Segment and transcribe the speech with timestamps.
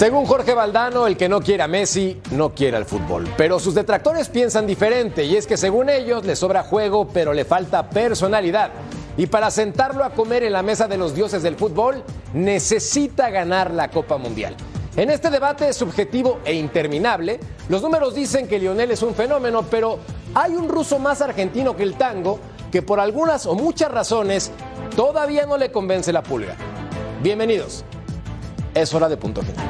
[0.00, 3.28] Según Jorge Valdano, el que no quiera a Messi no quiere al fútbol.
[3.36, 7.44] Pero sus detractores piensan diferente y es que según ellos le sobra juego pero le
[7.44, 8.70] falta personalidad.
[9.18, 13.74] Y para sentarlo a comer en la mesa de los dioses del fútbol necesita ganar
[13.74, 14.56] la Copa Mundial.
[14.96, 19.98] En este debate subjetivo e interminable, los números dicen que Lionel es un fenómeno, pero
[20.34, 22.40] hay un ruso más argentino que el tango
[22.72, 24.50] que por algunas o muchas razones
[24.96, 26.56] todavía no le convence la pulga.
[27.22, 27.84] Bienvenidos.
[28.74, 29.66] Es hora de punto final.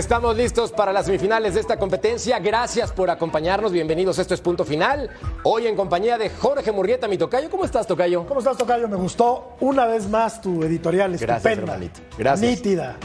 [0.00, 2.38] Estamos listos para las semifinales de esta competencia.
[2.38, 3.70] Gracias por acompañarnos.
[3.70, 4.18] Bienvenidos.
[4.18, 5.10] Esto es Punto Final.
[5.42, 7.50] Hoy en compañía de Jorge Murrieta, mi tocayo.
[7.50, 8.24] ¿Cómo estás, tocayo?
[8.26, 8.88] ¿Cómo estás, Tocayo?
[8.88, 11.74] Me gustó una vez más tu editorial Gracias, estupenda.
[11.74, 12.00] hermanito.
[12.16, 12.50] Gracias.
[12.50, 12.96] Nítida,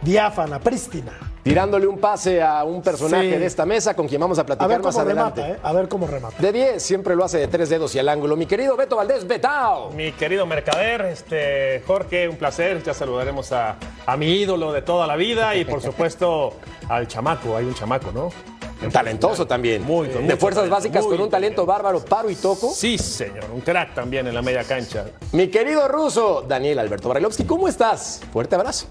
[0.00, 1.12] diáfana, prístina.
[1.50, 3.38] Tirándole un pase a un personaje Sí.
[3.38, 5.42] de esta mesa con quien vamos a A platicar ver más cómo adelante.
[5.42, 5.60] remata, ¿eh?
[5.68, 6.36] A ver cómo remata.
[6.38, 8.36] De 10, siempre lo hace de tres dedos y al ángulo.
[8.36, 9.90] Mi querido Beto Valdés, Betao.
[9.90, 12.80] Mi querido mercader, este, Jorge, un placer.
[12.84, 13.74] Ya saludaremos a,
[14.06, 16.52] a mi ídolo de toda la vida y por supuesto
[16.88, 17.56] al chamaco.
[17.56, 18.28] Hay un chamaco, ¿no?
[18.92, 19.82] Talentoso también.
[19.82, 22.70] Muy, con de fuerzas talento, básicas muy con un talento bárbaro, paro y toco.
[22.72, 23.46] Sí, señor.
[23.52, 25.04] Un crack también en la media cancha.
[25.32, 28.20] Mi querido ruso, Daniel Alberto Brailovsky, ¿cómo estás?
[28.32, 28.86] Fuerte abrazo.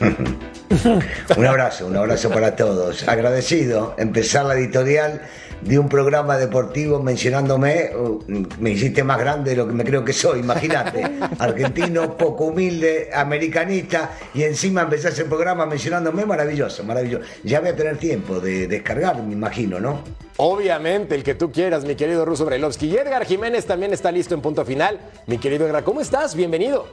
[1.36, 3.06] Un abrazo, un abrazo para todos.
[3.06, 5.22] Agradecido empezar la editorial
[5.60, 8.22] de un programa deportivo mencionándome, uh,
[8.58, 11.04] me hiciste más grande de lo que me creo que soy, imagínate.
[11.38, 17.24] Argentino, poco humilde, americanista, y encima empezás el programa mencionándome, maravilloso, maravilloso.
[17.44, 20.00] Ya voy a tener tiempo de descargar, me imagino, ¿no?
[20.36, 22.88] Obviamente, el que tú quieras, mi querido ruso Brailovsky.
[22.88, 24.98] Y Edgar Jiménez también está listo en punto final.
[25.26, 26.34] Mi querido Edgar, ¿cómo estás?
[26.34, 26.88] Bienvenido.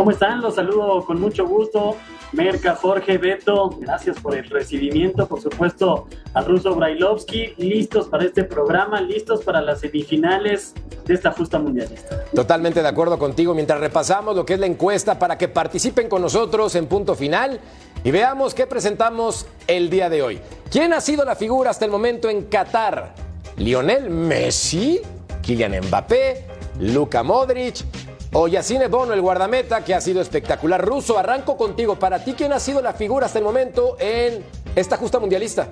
[0.00, 0.40] ¿Cómo están?
[0.40, 1.94] Los saludo con mucho gusto.
[2.32, 5.28] Merca, Jorge, Beto, gracias por el recibimiento.
[5.28, 10.72] Por supuesto, al ruso Brailovsky, listos para este programa, listos para las semifinales
[11.04, 12.24] de esta justa mundialista.
[12.34, 13.52] Totalmente de acuerdo contigo.
[13.52, 17.60] Mientras repasamos lo que es la encuesta para que participen con nosotros en punto final
[18.02, 20.40] y veamos qué presentamos el día de hoy.
[20.70, 23.14] ¿Quién ha sido la figura hasta el momento en Qatar?
[23.58, 25.02] ¿Lionel Messi?
[25.42, 26.46] ¿Kylian Mbappé?
[26.80, 27.84] ¿Luka Modric?
[28.32, 28.48] ¿O
[28.88, 30.84] Bono, el guardameta, que ha sido espectacular?
[30.84, 31.98] Ruso, arranco contigo.
[31.98, 34.44] Para ti, ¿quién ha sido la figura hasta el momento en
[34.76, 35.66] esta justa mundialista?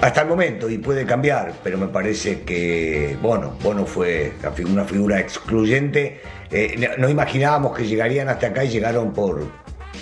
[0.00, 4.32] Hasta el momento, y puede cambiar, pero me parece que Bono, Bono fue
[4.66, 6.20] una figura excluyente.
[6.50, 9.42] Eh, no- imaginábamos que llegarían hasta acá y llegaron por,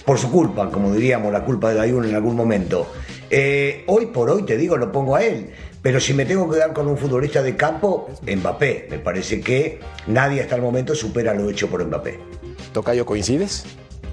[0.04, 2.86] por su culpa, como diríamos, la culpa de Ayun en algún momento.
[3.34, 5.50] Eh, hoy por hoy, te digo, lo pongo a él.
[5.81, 8.88] Pero si me tengo que dar con un futbolista de campo, Mbappé.
[8.91, 12.20] Me parece que nadie hasta el momento supera lo hecho por Mbappé.
[12.72, 13.65] Tocayo, ¿coincides?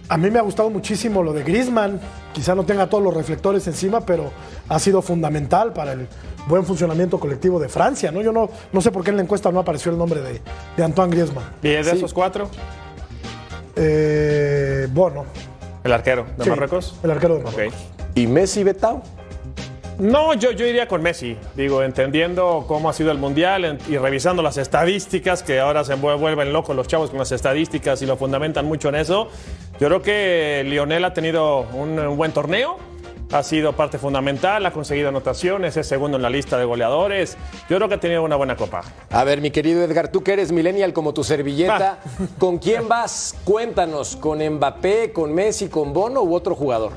[0.07, 2.00] A mí me ha gustado muchísimo lo de Griezmann.
[2.34, 4.31] Quizá no tenga todos los reflectores encima, pero
[4.69, 6.07] ha sido fundamental para el
[6.47, 8.12] buen funcionamiento colectivo de Francia.
[8.12, 8.22] ¿no?
[8.22, 10.41] Yo no, no sé por qué en la encuesta no apareció el nombre de,
[10.78, 11.44] de Antoine Griezmann.
[11.62, 11.97] ¿Y es de Sí.
[11.97, 12.50] esos cuatro?
[13.75, 15.25] Eh, bueno,
[15.84, 16.96] El arquero de sí, Marruecos.
[17.03, 17.46] El arquero de Ok.
[17.51, 17.80] Marruecos.
[18.15, 19.01] ¿Y Messi, Betao?
[19.97, 21.35] No, yo, yo iría con Messi.
[21.56, 25.95] Digo, entendiendo cómo ha sido el Mundial en- y revisando las estadísticas, que ahora se
[25.97, 29.27] vuel- vuelven locos los chavos con las estadísticas y lo fundamentan mucho en eso.
[29.79, 32.77] Yo creo que Lionel ha tenido un, un buen torneo.
[33.31, 37.38] Ha sido parte fundamental, ha conseguido anotaciones, es segundo en la lista de goleadores.
[37.69, 38.81] Yo creo que ha tenido una buena copa.
[39.12, 42.00] A ver, mi querido Edgar, tú que eres millennial como tu servilleta,
[42.39, 43.35] ¿con quién vas?
[43.44, 46.94] Cuéntanos, ¿con Mbappé, con Messi, con Bono u otro jugador?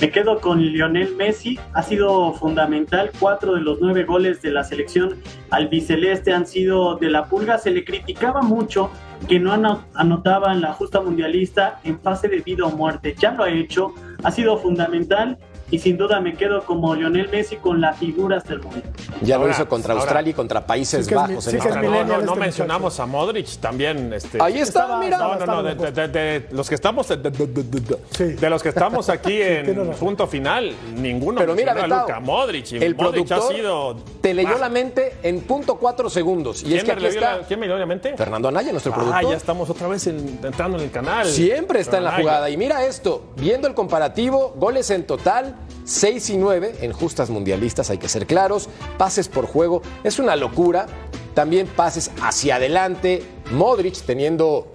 [0.00, 3.10] Me quedo con Lionel Messi, ha sido fundamental.
[3.18, 5.16] Cuatro de los nueve goles de la selección
[5.50, 7.58] albiceleste han sido de la pulga.
[7.58, 8.90] Se le criticaba mucho
[9.26, 13.16] que no ano- anotaba en la justa mundialista en fase de vida o muerte.
[13.18, 13.92] Ya lo ha hecho,
[14.22, 15.36] ha sido fundamental
[15.70, 18.88] y sin duda me quedo como Lionel Messi con la figura hasta el momento.
[19.22, 20.02] Ya lo hizo contra ahora.
[20.04, 21.34] Australia y contra Países Sí es Bajos.
[21.34, 24.12] en sí que esta es No, no, no este mencionamos a Modric también.
[24.12, 25.18] Este, Ahí está, Estaba- mira.
[25.18, 27.62] No, no, no, de, Estaba de- de- de los que estamos de, de- de- de-
[27.80, 28.24] de- Sí.
[28.24, 32.20] de los que estamos aquí en punto final, ninguno Pero mira, mencionó a Betao, Luka
[32.20, 36.08] Modric y el Modric ha productor sido te leyó Ah, la mente en punto cuatro
[36.08, 36.62] segundos.
[36.62, 38.16] Y es ¿Quién que me aquí leyó está la- ¿Quién me leyó la mente?
[38.16, 39.30] Fernando Anaya, nuestro Ah, productor.
[39.30, 41.26] ya estamos otra vez en- entrando en el canal.
[41.26, 42.48] Siempre está en la jugada.
[42.50, 47.90] Y mira esto, viendo el comparativo, goles en total, 6 y 9 en justas mundialistas,
[47.90, 48.68] hay que ser claros,
[48.98, 50.86] pases por juego, es una locura.
[51.34, 53.22] También pases hacia adelante,
[53.52, 54.72] Modric teniendo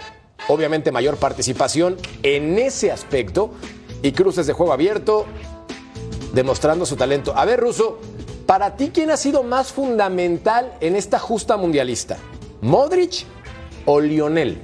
[0.48, 3.52] obviamente mayor participación en ese aspecto
[4.02, 5.26] y cruces de juego abierto,
[6.34, 7.34] demostrando su talento.
[7.36, 8.00] A ver, Russo,
[8.46, 12.18] para ti, ¿quién ha sido más fundamental en esta justa mundialista?
[12.62, 13.26] ¿Modric
[13.86, 14.58] o Lionel?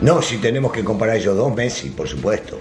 [0.00, 2.58] No, si tenemos que comparar ellos dos, Messi, por supuesto.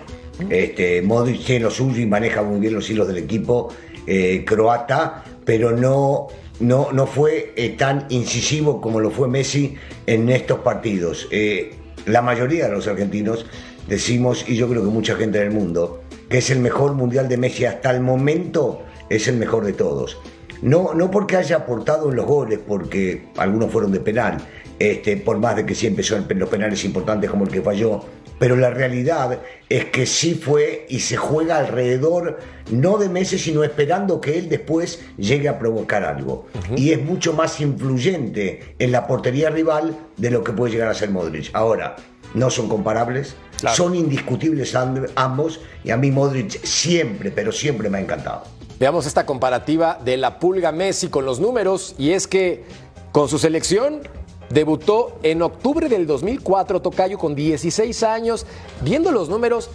[0.49, 3.69] Este, Modric tiene lo suyo y maneja muy bien los hilos del equipo
[4.07, 6.27] eh, croata, pero no,
[6.59, 11.27] no, no fue eh, tan incisivo como lo fue Messi en estos partidos.
[11.31, 13.45] Eh, la mayoría de los argentinos
[13.87, 17.37] decimos, y yo creo que mucha gente del mundo, que es el mejor mundial de
[17.37, 20.17] Messi hasta el momento, es el mejor de todos.
[20.61, 24.37] No, no porque haya aportado en los goles, porque algunos fueron de penal,
[24.79, 28.03] este, por más de que sí empezó en los penales importantes como el que falló,
[28.39, 29.39] pero la realidad
[29.69, 32.39] es que sí fue y se juega alrededor,
[32.71, 36.47] no de Messi, sino esperando que él después llegue a provocar algo.
[36.75, 40.93] Y es mucho más influyente en la portería rival de lo que puede llegar a
[40.93, 41.49] ser Modric.
[41.53, 41.95] Ahora,
[42.33, 43.75] no son comparables, Claro.
[43.77, 44.75] son indiscutibles
[45.15, 48.43] ambos, y a mí Modric siempre, pero siempre me ha encantado.
[48.77, 52.65] Veamos esta comparativa de la pulga Messi con los números y es que
[53.13, 54.01] con su selección
[54.49, 58.45] debutó en octubre del 2004 Tocayo con 16 años.
[58.81, 59.69] Viendo los números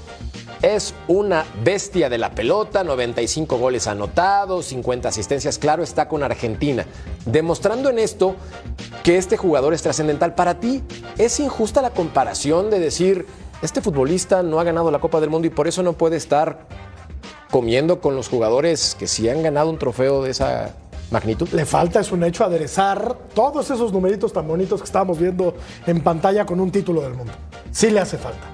[0.63, 6.85] es una bestia de la pelota, 95 goles anotados, 50 asistencias, claro, está con Argentina,
[7.25, 8.37] demostrando en esto
[9.03, 10.35] que este jugador es trascendental.
[10.35, 10.83] Para ti,
[11.17, 13.27] ¿es injusta la comparación de decir,
[13.63, 16.67] este futbolista no ha ganado la Copa del Mundo y por eso no puede estar
[17.51, 20.75] comiendo con los jugadores que sí han ganado un trofeo de esa
[21.11, 21.49] magnitud?
[21.53, 25.55] Le falta, es un hecho, aderezar todos esos numeritos tan bonitos que estábamos viendo
[25.87, 27.33] en pantalla con un título del mundo.
[27.71, 28.47] Sí le hace falta.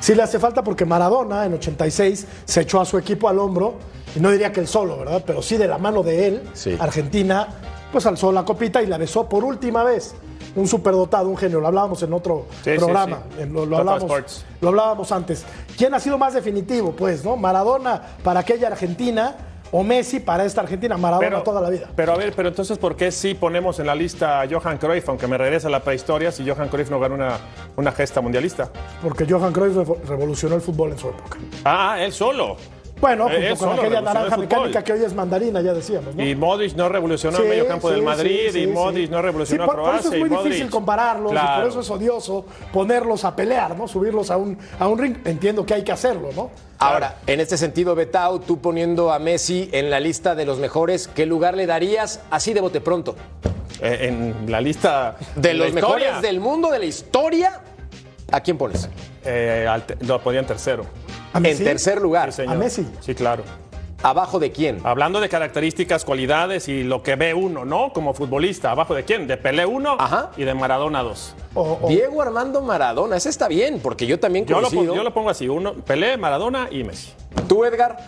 [0.00, 3.74] Sí le hace falta porque Maradona en 86 se echó a su equipo al hombro,
[4.16, 5.22] y no diría que él solo, ¿verdad?
[5.26, 6.76] Pero sí de la mano de él, Sí.
[6.80, 7.46] Argentina,
[7.92, 10.14] pues alzó la copita y la besó por última vez.
[10.56, 11.60] Un superdotado, un genio.
[11.60, 13.18] Lo hablábamos en otro Sí, programa.
[13.36, 13.42] sí.
[13.42, 15.44] en- Lo, hablábamos, lo hablábamos antes.
[15.76, 16.90] ¿Quién ha sido más definitivo?
[16.90, 17.36] Pues, ¿no?
[17.36, 19.36] Maradona para aquella Argentina
[19.72, 20.96] o Messi para esta Argentina.
[20.96, 21.88] Maradona toda la vida.
[21.94, 25.08] Pero a ver, pero entonces, ¿por qué sí ponemos en la lista a Johan Cruyff,
[25.08, 27.38] aunque me regresa a la prehistoria, si Johan Cruyff no ganó una,
[27.76, 28.70] una gesta mundialista?
[29.02, 31.38] Porque Johan Cruyff revo- revolucionó el fútbol en su época.
[31.64, 32.56] Ah, él solo.
[33.00, 36.22] Bueno, Eh, junto él con aquella naranja mecánica que hoy es mandarina, ya decíamos, ¿no?
[36.22, 39.10] Y Modric no revolucionó Sí, el medio campo del Madrid, sí, y Modric sí.
[39.10, 40.00] no revolucionó Sí, por, a por Croacia.
[40.08, 43.88] eso es muy Modric- difícil compararlos, y por eso es odioso ponerlos a pelear, ¿no?
[43.88, 45.16] Subirlos a un, a un ring.
[45.24, 46.50] Entiendo que hay que hacerlo, ¿no?
[46.78, 51.08] Ahora, en este sentido, Betao, tú poniendo a Messi en la lista de los mejores,
[51.08, 53.16] ¿qué lugar le darías así de bote pronto?
[53.82, 57.60] Eh, en la lista De la los mejores del mundo, de la historia,
[58.30, 58.88] ¿a quién pones?
[59.24, 59.66] Eh,
[60.00, 60.84] lo ponían tercero.
[61.32, 61.64] ¿A En Messi?
[61.64, 62.54] tercer lugar, Sí, señor.
[62.54, 62.86] ¿A Messi?
[63.00, 63.42] Sí, claro.
[64.02, 64.78] ¿abajo de quién?
[64.82, 67.92] Hablando de características, cualidades y lo que ve uno, ¿no?
[67.92, 69.26] Como futbolista, ¿abajo de quién?
[69.26, 70.30] De Pelé 1 Ajá.
[70.38, 71.34] y de Maradona 2.
[71.54, 74.82] O- o- Diego Armando Maradona, ese está bien, porque yo también Yo lo, coincido.
[74.84, 77.12] pongo, yo lo pongo así, uno, Pelé, Maradona y Messi.
[77.46, 77.98] ¿Tú, Edgar?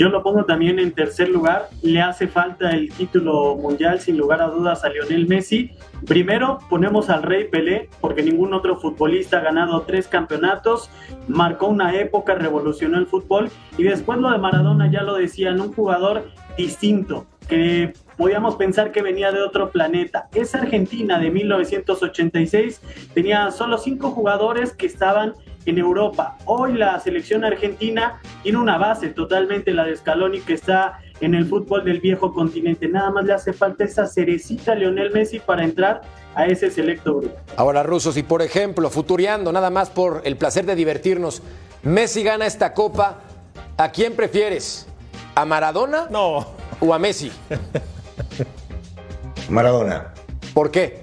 [0.00, 1.68] Yo lo pongo también en tercer lugar.
[1.82, 5.72] Le hace falta el título mundial, sin lugar a dudas, a Lionel Messi.
[6.06, 10.88] Primero ponemos al Rey Pelé, porque ningún otro futbolista ha ganado tres campeonatos,
[11.28, 13.50] marcó una época, revolucionó el fútbol.
[13.76, 19.02] Y después lo de Maradona, ya lo decían, un jugador distinto, que podíamos pensar que
[19.02, 20.30] venía de otro planeta.
[20.34, 22.80] Esa Argentina de 1986
[23.12, 25.34] tenía solo cinco jugadores que estaban
[25.66, 26.36] en Europa.
[26.46, 31.46] Hoy la selección argentina tiene una base totalmente la de Scaloni que está en el
[31.46, 32.88] fútbol del viejo continente.
[32.88, 36.00] Nada más le hace falta esa cerecita a Lionel Messi para entrar
[36.34, 37.36] a ese selecto grupo.
[37.56, 41.42] Ahora, Rusos, y por ejemplo, futuriando, nada más por el placer de divertirnos,
[41.82, 43.18] Messi gana esta copa,
[43.76, 44.86] ¿a quién prefieres?
[45.34, 46.46] ¿A Maradona No,
[46.80, 47.30] o a Messi?
[49.48, 50.12] Maradona.
[50.54, 51.00] ¿Por qué?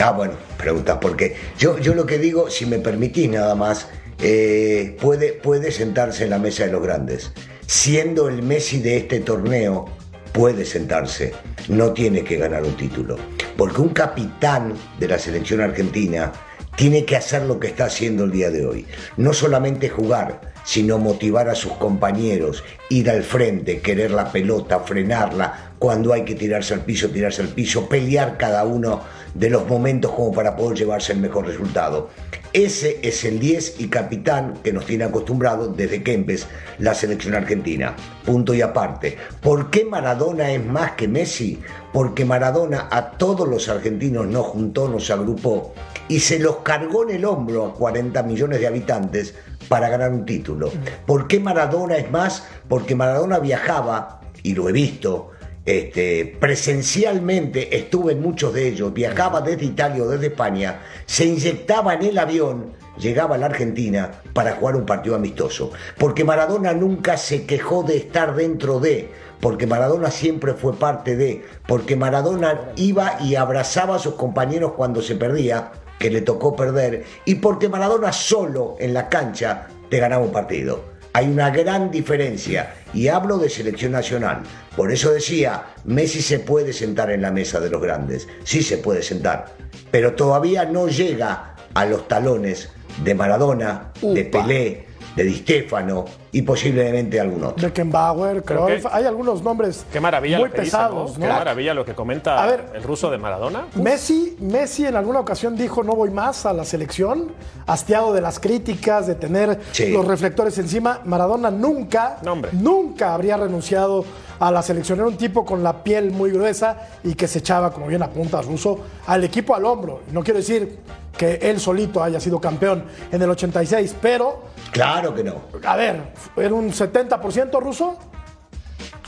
[0.00, 1.36] Ah, bueno, preguntas por qué.
[1.58, 3.88] Yo, yo lo que digo, si me permitís nada más,
[4.20, 7.32] eh, puede, puede sentarse en la mesa de los grandes.
[7.66, 9.86] Siendo el Messi de este torneo,
[10.32, 11.32] puede sentarse.
[11.68, 13.16] No tiene que ganar un título.
[13.56, 16.32] Porque un capitán de la selección argentina
[16.76, 18.86] tiene que hacer lo que está haciendo el día de hoy.
[19.16, 25.72] No solamente jugar, sino motivar a sus compañeros, ir al frente, querer la pelota, frenarla,
[25.78, 29.02] cuando hay que tirarse al piso, tirarse al piso, pelear cada uno
[29.34, 32.10] de los momentos como para poder llevarse el mejor resultado.
[32.52, 36.46] Ese es el 10 y capitán que nos tiene acostumbrado desde Kempes
[36.78, 37.94] la selección argentina.
[38.24, 39.18] Punto y aparte.
[39.40, 41.60] ¿Por qué Maradona es más que Messi?
[41.92, 45.74] Porque Maradona a todos los argentinos nos juntó, nos agrupó
[46.08, 49.34] y se los cargó en el hombro a 40 millones de habitantes
[49.68, 50.72] para ganar un título.
[51.06, 52.44] ¿Por qué Maradona es más?
[52.68, 55.32] Porque Maradona viajaba, y lo he visto,
[55.68, 61.92] este, presencialmente estuve en muchos de ellos, viajaba desde Italia o desde España, se inyectaba
[61.92, 65.70] en el avión, llegaba a la Argentina para jugar un partido amistoso.
[65.98, 69.10] Porque Maradona nunca se quejó de estar dentro de,
[69.40, 75.02] porque Maradona siempre fue parte de, porque Maradona iba y abrazaba a sus compañeros cuando
[75.02, 80.24] se perdía, que le tocó perder, y porque Maradona solo en la cancha te ganaba
[80.24, 80.97] un partido.
[81.18, 84.42] Hay una gran diferencia y hablo de selección nacional.
[84.76, 88.78] Por eso decía, Messi se puede sentar en la mesa de los grandes, sí se
[88.78, 89.46] puede sentar,
[89.90, 92.70] pero todavía no llega a los talones
[93.02, 94.86] de Maradona, de Pelé,
[95.18, 97.66] de Di Stefano y posiblemente algún otro.
[97.66, 101.26] Beckenbauer, Cruyff, hay algunos nombres Qué maravilla muy dice, pesados, ¿no?
[101.26, 101.32] ¿no?
[101.32, 102.66] Qué maravilla lo que comenta A ver.
[102.74, 103.66] el ruso de Maradona.
[103.74, 107.32] Messi, Messi en alguna ocasión dijo no voy más a la selección,
[107.66, 109.90] hastiado de las críticas, de tener Sí.
[109.90, 111.00] los reflectores encima.
[111.04, 114.04] Maradona nunca, No, nunca habría renunciado
[114.38, 114.98] a la selección.
[115.00, 118.40] Era un tipo con la piel muy gruesa y que se echaba, como bien apunta
[118.40, 120.02] Russo, al equipo al hombro.
[120.12, 120.78] No quiero decir
[121.18, 125.42] que él solito haya sido campeón en el 86, pero, Claro que no.
[125.66, 126.00] a ver,
[126.36, 127.98] era un 70% ruso,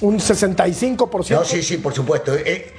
[0.03, 1.31] un 65%.
[1.31, 2.35] No, sí, sí, por supuesto.
[2.35, 2.73] Eh,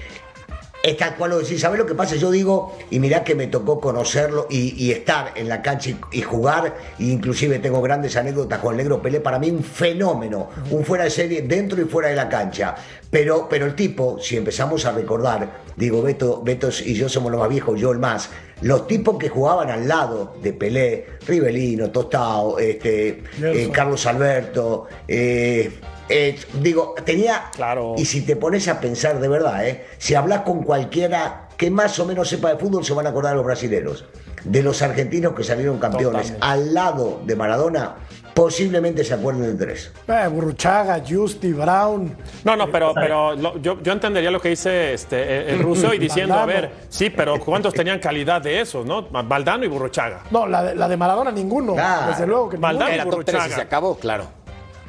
[0.83, 1.61] es tal cual lo decís.
[1.61, 2.15] ¿Sabes lo que pasa?
[2.15, 6.00] Yo digo, y mirá que me tocó conocerlo y, y estar en la cancha y,
[6.11, 10.50] y jugar, e inclusive tengo grandes anécdotas con el negro Pelé, para mí un fenómeno,
[10.71, 12.75] un fuera de serie dentro y fuera de la cancha.
[13.09, 17.41] Pero, pero el tipo, si empezamos a recordar, digo, Beto, Beto y yo somos los
[17.41, 18.29] más viejos, yo el más,
[18.61, 25.71] los tipos que jugaban al lado de Pelé, Rivelino, Tostao, este, eh, Carlos Alberto, eh,
[26.12, 27.46] eh, digo, tenía.
[27.56, 27.96] Claro.
[27.98, 29.86] Y si te pones a pensar de verdad, ¿eh?
[29.98, 33.32] si hablas con cualquiera que más o menos sepa de fútbol, se van a acordar
[33.32, 34.06] de los brasileros.
[34.44, 36.46] De los argentinos que salieron campeones Totalmente.
[36.48, 37.96] al lado de Maradona,
[38.34, 39.91] posiblemente se acuerden de tres.
[40.08, 42.15] Eh, Burruchaga, Justi, Brown.
[42.44, 45.94] No, no, pero, pero lo- yo, yo entendería lo que dice este, el- el ruso
[45.94, 49.03] y diciendo, a ver, sí, pero ¿cuántos tenían calidad de esos, no?
[49.12, 50.24] Valdano y Burruchaga.
[50.32, 51.74] No, la de, la de Maradona ninguno.
[51.74, 52.08] Claro.
[52.12, 52.68] Desde luego que ninguno.
[52.80, 53.56] Valdano y Era top 3 y Burruchaga.
[53.56, 54.25] se acabó, claro.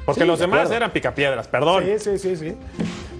[0.04, 0.76] Porque Sí, los de demás acuerdo.
[0.76, 1.84] eran picapiedras, perdón.
[1.84, 2.56] Sí, sí, sí, sí.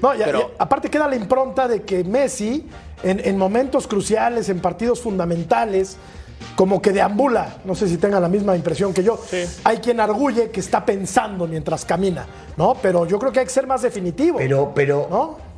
[0.03, 2.67] No, y- Pero- y aparte queda la impronta de que Messi,
[3.05, 5.97] en, en momentos cruciales, en partidos fundamentales,
[6.57, 7.59] como que deambula.
[7.65, 9.17] No sé si tengan la misma impresión que yo.
[9.31, 9.45] Sí.
[9.65, 12.75] Hay quien arguye que está pensando mientras camina, ¿no?
[12.83, 14.39] Pero yo creo que hay que ser más definitivo.
[14.39, 15.52] Pero, pero ¿No?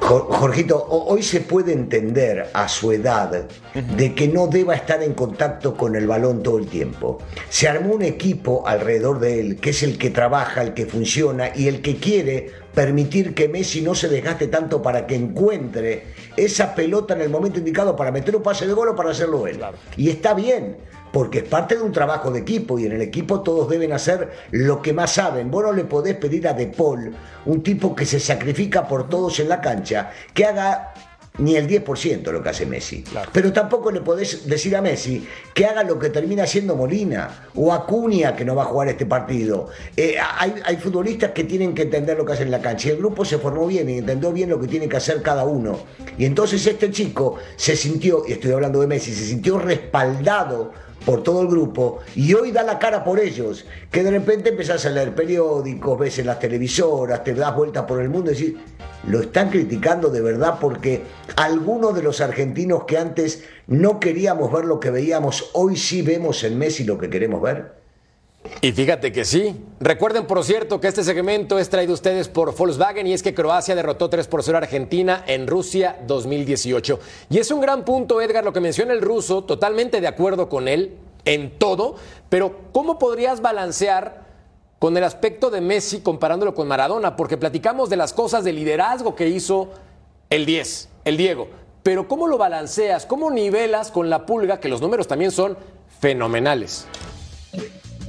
[0.00, 5.02] Jor- Jorgito, ho- hoy se puede entender a su edad de que no deba estar
[5.02, 7.18] en contacto con el balón todo el tiempo.
[7.50, 11.50] Se armó un equipo alrededor de él, que es el que trabaja, el que funciona
[11.54, 16.04] y el que quiere permitir que Messi no se desgaste tanto para que encuentre
[16.36, 19.46] esa pelota en el momento indicado para meter un pase de gol o para hacerlo
[19.46, 19.60] él.
[19.96, 20.76] Y está bien,
[21.12, 24.30] porque es parte de un trabajo de equipo y en el equipo todos deben hacer
[24.50, 25.50] lo que más saben.
[25.50, 27.14] Vos no le podés pedir a De Paul,
[27.46, 30.92] un tipo que se sacrifica por todos en la cancha, que haga
[31.38, 33.04] ni el 10% de lo que hace Messi.
[33.32, 37.72] Pero tampoco le podés decir a Messi que haga lo que termina haciendo Molina o
[37.72, 39.68] Acuña, que no va a jugar este partido.
[39.96, 42.88] Eh, hay, hay futbolistas que tienen que entender lo que hacen en la cancha.
[42.88, 45.44] Y el grupo se formó bien y entendió bien lo que tiene que hacer cada
[45.44, 45.78] uno.
[46.18, 50.72] Y entonces este chico se sintió, y estoy hablando de Messi, se sintió respaldado
[51.04, 54.84] por todo el grupo y hoy da la cara por ellos, que de repente empezás
[54.86, 58.54] a leer periódicos, ves en las televisoras, te das vueltas por el mundo y decís,
[59.06, 61.02] lo están criticando de verdad porque
[61.36, 66.42] algunos de los argentinos que antes no queríamos ver lo que veíamos, hoy sí vemos
[66.44, 67.77] en Messi lo que queremos ver.
[68.60, 69.56] Y fíjate que sí.
[69.78, 73.34] Recuerden, por cierto, que este segmento es traído a ustedes por Volkswagen y es que
[73.34, 76.98] Croacia derrotó 3 por 0 a Argentina en Rusia 2018.
[77.30, 80.66] Y es un gran punto, Edgar, lo que menciona el ruso, totalmente de acuerdo con
[80.66, 81.96] él en todo,
[82.28, 84.26] pero ¿cómo podrías balancear
[84.78, 87.16] con el aspecto de Messi comparándolo con Maradona?
[87.16, 89.68] Porque platicamos de las cosas de liderazgo que hizo
[90.30, 91.48] el 10, el Diego.
[91.82, 93.06] Pero ¿cómo lo balanceas?
[93.06, 95.56] ¿Cómo nivelas con la pulga, que los números también son
[96.00, 96.86] fenomenales?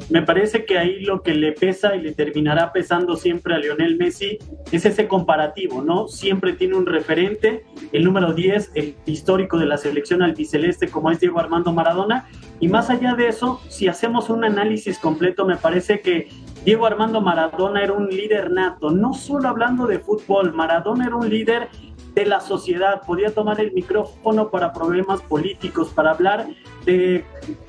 [0.10, 3.96] Me parece que ahí lo que le pesa y le terminará pesando siempre a Lionel
[3.96, 4.39] Messi
[4.72, 6.08] es ese comparativo, ¿no?
[6.08, 11.20] Siempre tiene un referente, el número 10, el histórico de la selección albiceleste como es
[11.20, 12.28] Diego Armando Maradona.
[12.60, 16.28] Y más allá de eso, si hacemos un análisis completo, me parece que
[16.66, 21.30] Diego Armando Maradona era un líder nato, no solo hablando de fútbol, Maradona era un
[21.30, 21.70] líder
[22.13, 26.48] de la sociedad, podía tomar el micrófono para problemas políticos, para hablar
[26.86, 27.24] de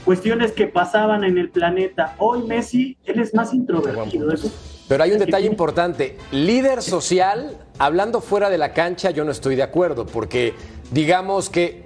[0.05, 2.15] cuestiones que pasaban en el planeta.
[2.19, 4.33] Hoy Messi, él es más introvertido.
[4.33, 4.51] Eso
[4.91, 6.19] pero hay un detalle importante.
[6.33, 10.53] Líder social, hablando fuera de la cancha, yo no estoy de acuerdo, porque
[10.91, 11.85] digamos que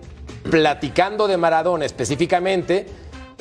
[0.50, 2.86] platicando de Maradona específicamente,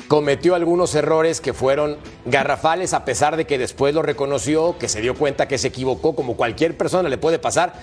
[0.10, 5.00] cometió algunos errores que fueron garrafales, a pesar de que después lo reconoció, que se
[5.00, 7.74] dio cuenta que se equivocó, como cualquier persona le puede pasar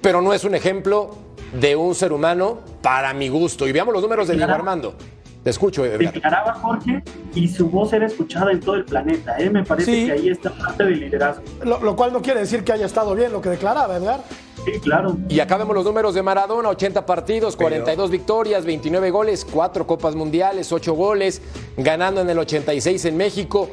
[0.00, 1.16] pero no es un ejemplo
[1.52, 3.66] de un ser humano para mi gusto.
[3.66, 4.94] Y veamos los números de Diego Armando.
[5.42, 6.12] Te escucho, Edgar.
[6.12, 7.02] Declaraba Jorge
[7.34, 9.38] y su voz era escuchada en todo el planeta.
[9.38, 9.48] ¿eh?
[9.48, 11.42] Me parece que ahí está parte del liderazgo.
[11.64, 14.20] Lo, cual no quiere decir que haya estado bien lo que declaraba, Edgar.
[14.66, 15.16] Sí, claro.
[15.30, 20.14] Y acá vemos los números de Maradona, 80 partidos, 42 victorias, 29 goles, 4 Copas
[20.14, 21.40] Mundiales, 8 goles,
[21.78, 23.70] ganando en el 86 en México.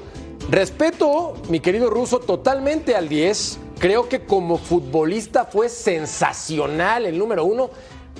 [0.49, 7.45] Respeto, mi querido Ruso, totalmente al 10, Creo que como futbolista fue sensacional el número
[7.45, 7.69] uno,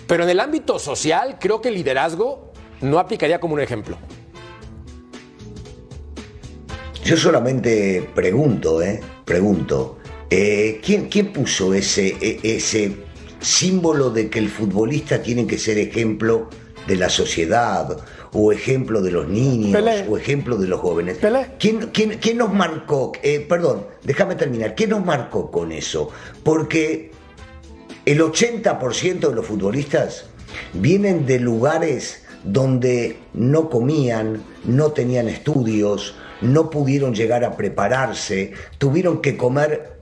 [0.08, 3.98] pero en el ámbito social creo que el liderazgo no aplicaría como un ejemplo.
[7.04, 9.00] Yo solamente pregunto, ¿eh?
[9.26, 9.98] Pregunto,
[10.30, 12.96] eh, ¿quién, ¿quién, puso ese, e, ese
[13.40, 16.50] símbolo de que el futbolista tiene que ser ejemplo
[16.86, 17.98] de la sociedad
[18.34, 21.18] o ejemplo de los niños o ejemplo de los jóvenes.
[21.60, 23.12] ¿Quién, quién, nos marcó?
[23.24, 24.76] Eh, perdón, déjame terminar.
[24.76, 26.10] ¿Quién nos marcó con eso?
[26.44, 27.12] Porque
[28.06, 30.26] el 80% de los futbolistas
[30.74, 39.22] vienen de lugares donde no comían, no tenían estudios, no pudieron llegar a prepararse, tuvieron
[39.22, 39.98] que comer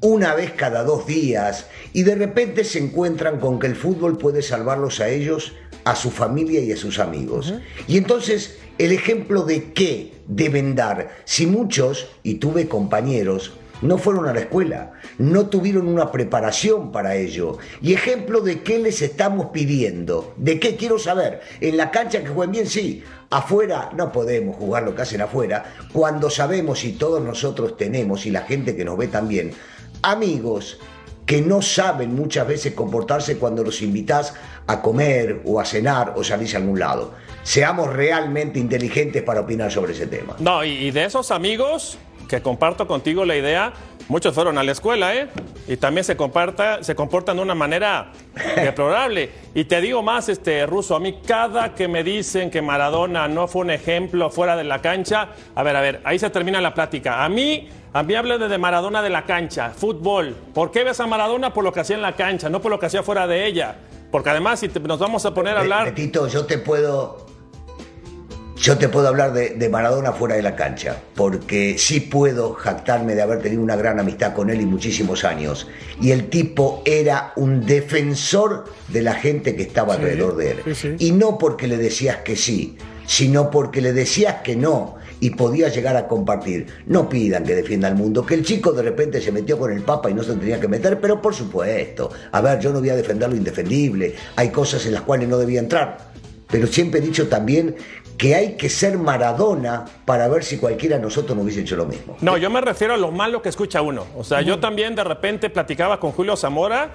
[0.00, 4.42] una vez cada dos días y de repente se encuentran con que el fútbol puede
[4.42, 5.54] salvarlos a ellos
[5.88, 7.54] a su familia y a sus amigos.
[7.86, 14.28] Y entonces, el ejemplo de qué deben dar, si muchos, y tuve compañeros, no fueron
[14.28, 17.56] a la escuela, no tuvieron una preparación para ello.
[17.80, 21.40] Y ejemplo de qué les estamos pidiendo, de qué quiero saber.
[21.62, 23.02] En la cancha que jueguen bien, sí.
[23.30, 28.30] Afuera no podemos jugar lo que hacen afuera, cuando sabemos y todos nosotros tenemos, y
[28.30, 29.52] la gente que nos ve también,
[30.02, 30.78] amigos
[31.28, 34.32] que no saben muchas veces comportarse cuando los invitas
[34.68, 37.14] a comer o a cenar o salís a algún lado.
[37.42, 40.36] Seamos realmente inteligentes para opinar sobre ese tema.
[40.38, 43.72] No, y de esos amigos que comparto contigo la idea,
[44.08, 45.28] muchos fueron a la escuela, ¿eh?
[45.66, 48.12] Y también se, comparta, se comportan de una manera
[48.56, 49.30] deplorable.
[49.54, 53.48] Y te digo más, este, Ruso, a mí cada que me dicen que Maradona no
[53.48, 56.74] fue un ejemplo fuera de la cancha, a ver, a ver, ahí se termina la
[56.74, 57.24] plática.
[57.24, 60.36] A mí a mí habla de Maradona de la cancha, fútbol.
[60.52, 61.54] ¿Por qué ves a Maradona?
[61.54, 63.76] Por lo que hacía en la cancha, no por lo que hacía fuera de ella.
[64.10, 65.86] Porque además, si nos vamos a poner a hablar.
[65.86, 67.26] Petito, yo te puedo.
[68.56, 73.14] Yo te puedo hablar de, de, Maradona fuera de la cancha, porque sí puedo jactarme
[73.14, 75.68] de haber tenido una gran amistad con él y muchísimos años.
[76.00, 80.96] Y el tipo era un defensor de la gente que estaba alrededor de él.
[80.98, 85.68] Y no porque le decías que sí, sino porque le decías que no y podía
[85.68, 86.66] llegar a compartir.
[86.86, 89.82] No pidan que defienda al mundo, que el chico de repente se metió con el
[89.82, 92.90] Papa y no se tenía que meter, pero por supuesto, a ver, yo no voy
[92.90, 95.98] a defender lo indefendible, hay cosas en las cuales no debía entrar,
[96.48, 97.76] pero siempre he dicho también
[98.16, 101.86] que hay que ser Maradona para ver si cualquiera de nosotros no hubiese hecho lo
[101.86, 102.16] mismo.
[102.20, 104.06] No, yo me refiero a lo malo que escucha uno.
[104.16, 106.90] O sea, yo también de repente platicaba con Julio Zamora,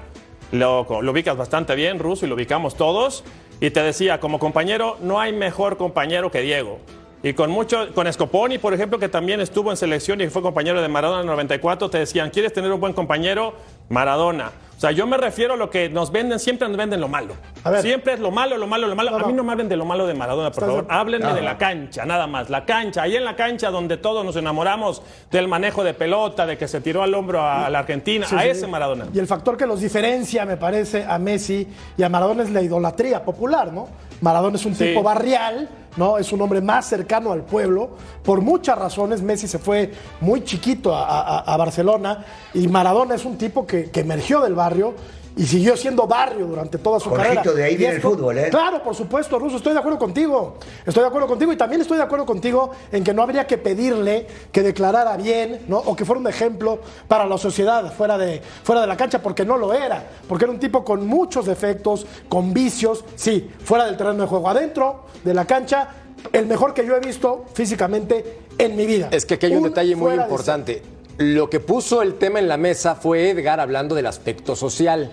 [0.51, 3.23] lo, lo ubicas bastante bien, Ruso, y lo ubicamos todos,
[3.61, 6.79] y te decía, como compañero, no hay mejor compañero que Diego.
[7.25, 10.81] Y con mucho, con Scoponi, por ejemplo, que también estuvo en selección y fue compañero
[10.81, 13.53] de Maradona en el 94, te decían, ¿quieres tener un buen compañero?
[13.87, 14.51] Maradona.
[14.75, 17.35] O sea, yo me refiero a lo que nos venden, siempre nos venden lo malo.
[17.79, 19.15] Siempre es lo malo, lo malo, lo malo.
[19.15, 20.85] A mí no me hablen de lo malo de Maradona, por favor.
[20.89, 22.49] Háblenme de la cancha, nada más.
[22.49, 26.57] La cancha, ahí en la cancha donde todos nos enamoramos del manejo de pelota, de
[26.57, 29.07] que se tiró al hombro a, la Argentina, a ese Maradona.
[29.13, 32.61] Y el factor que los diferencia, me parece, a Messi y a Maradona es la
[32.61, 33.87] idolatría popular, ¿no?
[34.23, 36.17] Maradona es un tipo barrial, ¿no?
[36.17, 37.89] Es un hombre más cercano al pueblo.
[38.23, 43.67] Por muchas razones, Messi se fue muy chiquito a Barcelona y Maradona es un tipo
[43.67, 44.93] que que, emergió del barrio
[45.35, 47.41] y siguió siendo barrio durante toda su carrera.
[47.41, 48.49] de ahí viene el fútbol, ¿eh?
[48.49, 50.57] Claro, por supuesto, Ruso, estoy de acuerdo contigo.
[50.85, 53.57] Estoy de acuerdo contigo y también estoy de acuerdo contigo en que no habría que
[53.57, 55.77] pedirle que declarara bien, ¿no?
[55.77, 59.45] O que fuera un ejemplo para la sociedad fuera de, fuera de la cancha, porque
[59.45, 60.03] no lo era.
[60.27, 64.49] Porque era un tipo con muchos defectos, con vicios, sí, fuera del terreno de juego.
[64.49, 65.89] Adentro de la cancha
[66.31, 69.09] el mejor que yo he visto físicamente en mi vida.
[69.11, 70.81] Es que aquí hay un, detalle muy de importante.
[71.17, 75.11] Lo que puso el tema en la mesa fue Edgar hablando del aspecto social,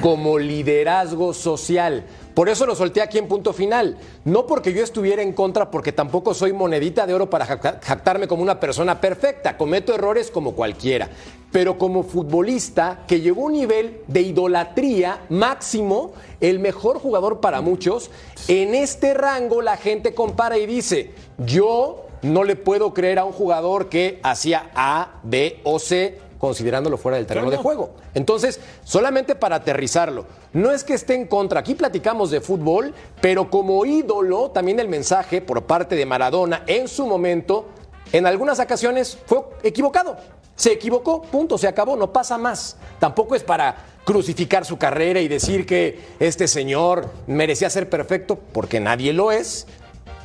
[0.00, 2.04] como liderazgo social.
[2.34, 3.98] Por eso lo solté aquí en punto final.
[4.24, 8.26] No porque yo estuviera en contra, porque tampoco soy monedita de oro para jacta- jactarme
[8.26, 9.58] como una persona perfecta.
[9.58, 11.10] Cometo errores como cualquiera.
[11.52, 17.60] Pero como futbolista que llegó a un nivel de idolatría máximo, el mejor jugador para
[17.60, 18.10] muchos,
[18.48, 23.32] en este rango la gente compara y dice, yo no le puedo creer a un
[23.32, 27.90] jugador que hacía A, B o C considerándolo fuera del terreno de juego.
[28.14, 33.48] Entonces, solamente para aterrizarlo, no es que esté en contra, aquí platicamos de fútbol, pero
[33.48, 37.68] como ídolo, también el mensaje por parte de Maradona en su momento,
[38.12, 40.16] en algunas ocasiones fue equivocado.
[40.56, 42.76] Se equivocó, punto, se acabó, no pasa más.
[42.98, 48.80] Tampoco es para crucificar su carrera y decir que este señor merecía ser perfecto, porque
[48.80, 49.68] nadie lo es,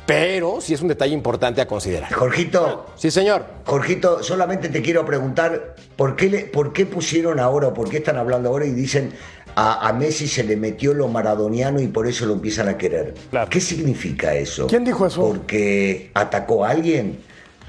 [0.08, 2.10] pero sí es un detalle importante a considerar.
[2.14, 3.44] Jorgito, Sí, señor.
[3.66, 7.98] Jorgito, solamente te quiero preguntar, ¿por qué, le- por qué pusieron ahora o por qué
[7.98, 9.10] están hablando ahora y dicen
[9.54, 13.12] a, a Messi se le metió lo maradoniano y por eso lo empiezan a querer?
[13.30, 13.50] Claro.
[13.50, 14.66] ¿Qué significa eso?
[14.66, 15.20] ¿Quién dijo eso?
[15.20, 17.18] ¿Porque atacó a alguien?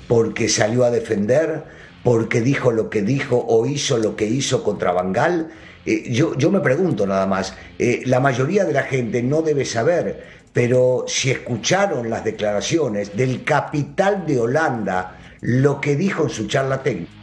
[0.07, 1.63] ¿Porque salió a defender?
[2.05, 5.49] ¿Porque dijo lo que dijo o hizo lo que hizo contra Bangal?
[5.85, 10.38] yo, yo me pregunto nada más, eh, la mayoría de la gente no debe saber,
[10.53, 16.81] pero si escucharon las declaraciones del capital de Holanda, lo que dijo en su charla
[16.83, 17.19] técnica,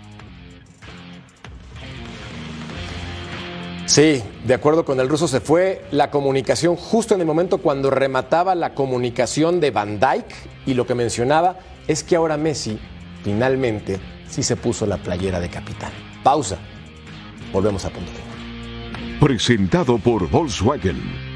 [3.87, 7.89] Sí, de acuerdo con el ruso se fue la comunicación justo en el momento cuando
[7.89, 10.35] remataba la comunicación de Van Dyke
[10.67, 12.81] y lo que mencionaba es que ahora Messi
[13.23, 15.93] finalmente sí se puso la playera de capitán.
[16.25, 16.59] Pausa.
[17.53, 18.11] Volvemos a punto.
[19.21, 21.36] Presentado por Volkswagen.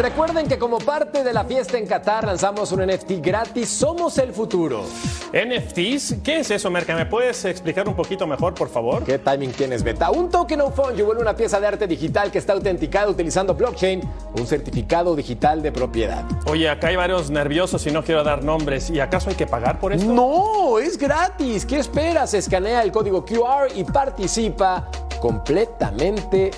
[0.00, 3.68] Recuerden que como parte de la fiesta en Qatar lanzamos un NFT gratis.
[3.68, 4.82] Somos el futuro.
[5.30, 6.96] NFTs, ¿qué es eso, Merca?
[6.96, 9.04] ¿Me puedes explicar un poquito mejor, por favor?
[9.04, 10.10] ¿Qué timing tienes, Beta?
[10.10, 14.00] Un token of fungible, una pieza de arte digital que está autenticada utilizando blockchain,
[14.38, 16.24] un certificado digital de propiedad.
[16.46, 18.88] Oye, acá hay varios nerviosos y no quiero dar nombres.
[18.88, 20.10] ¿Y acaso hay que pagar por esto?
[20.10, 21.66] No, es gratis.
[21.66, 22.32] ¿Qué esperas?
[22.32, 26.52] Escanea el código QR y participa completamente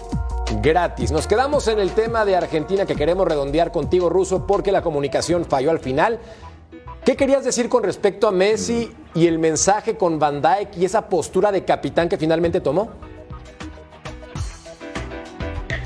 [0.60, 1.10] gratis.
[1.12, 5.44] Nos quedamos en el tema de Argentina que queremos redondear contigo, Ruso, porque la comunicación
[5.44, 6.18] falló al final.
[7.04, 11.08] ¿Qué querías decir con respecto a Messi y el mensaje con Van Dijk y esa
[11.08, 12.90] postura de capitán que finalmente tomó?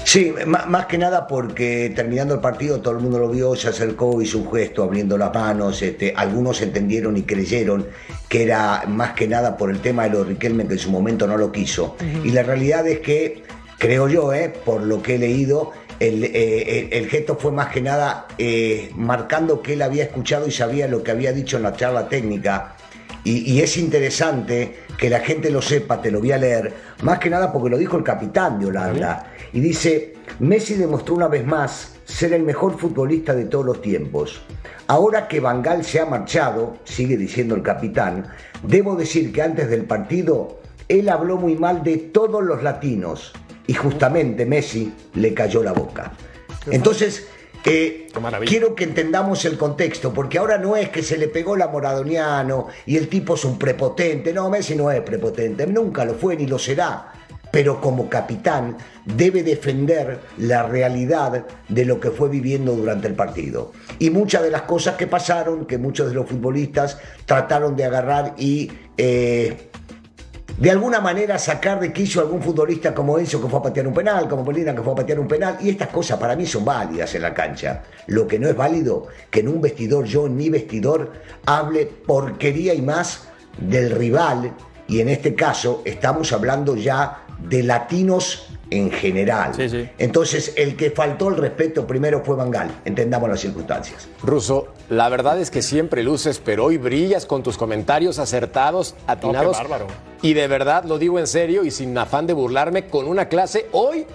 [0.04, 3.68] Sí, má- más que nada porque terminando el partido todo el mundo lo vio, se
[3.68, 7.86] acercó, hizo un gesto abriendo las manos, este, algunos entendieron y creyeron
[8.28, 10.90] que era más que nada por el tema de lo de Riquelme que en su
[10.90, 11.96] momento no lo quiso.
[12.22, 13.42] Y la realidad es que,
[13.78, 17.68] creo yo, eh, por lo que he leído, el, eh, el- el gesto fue más
[17.68, 21.62] que nada eh, marcando que él había escuchado y sabía lo que había dicho en
[21.62, 22.76] la charla técnica
[23.24, 27.18] y, y es interesante que la gente lo sepa, te lo voy a leer, más
[27.18, 29.32] que nada porque lo dijo el capitán de Holanda.
[29.52, 34.40] Y dice, Messi demostró una vez más ser el mejor futbolista de todos los tiempos.
[34.86, 38.28] Ahora que Bangal se ha marchado, sigue diciendo el capitán,
[38.62, 43.32] debo decir que antes del partido él habló muy mal de todos los latinos
[43.66, 46.12] y justamente Messi le cayó la boca.
[46.70, 47.26] Entonces,
[47.64, 48.06] eh,
[48.46, 52.68] quiero que entendamos el contexto, porque ahora no es que se le pegó la Moradoniano
[52.86, 54.32] y el tipo es un prepotente.
[54.32, 57.12] No, Messi no es prepotente, nunca lo fue ni lo será.
[57.50, 63.72] Pero como capitán debe defender la realidad de lo que fue viviendo durante el partido.
[63.98, 68.34] Y muchas de las cosas que pasaron, que muchos de los futbolistas trataron de agarrar
[68.36, 69.70] y eh,
[70.58, 73.86] de alguna manera sacar de quicio a algún futbolista como Enzo que fue a patear
[73.86, 76.46] un penal, como Molina que fue a patear un penal, y estas cosas para mí
[76.46, 77.82] son válidas en la cancha.
[78.06, 81.12] Lo que no es válido, que en un vestidor, yo en mi vestidor,
[81.44, 84.54] hable porquería y más del rival,
[84.88, 89.54] y en este caso estamos hablando ya de latinos en general.
[89.54, 89.88] Sí, sí.
[89.98, 94.08] Entonces, el que faltó el respeto primero fue Bangal, entendamos las circunstancias.
[94.22, 99.56] Ruso, la verdad es que siempre luces, pero hoy brillas con tus comentarios acertados, atinados.
[99.56, 99.86] bárbaro.
[100.22, 103.66] Y de verdad lo digo en serio y sin afán de burlarme, con una clase
[103.72, 104.06] hoy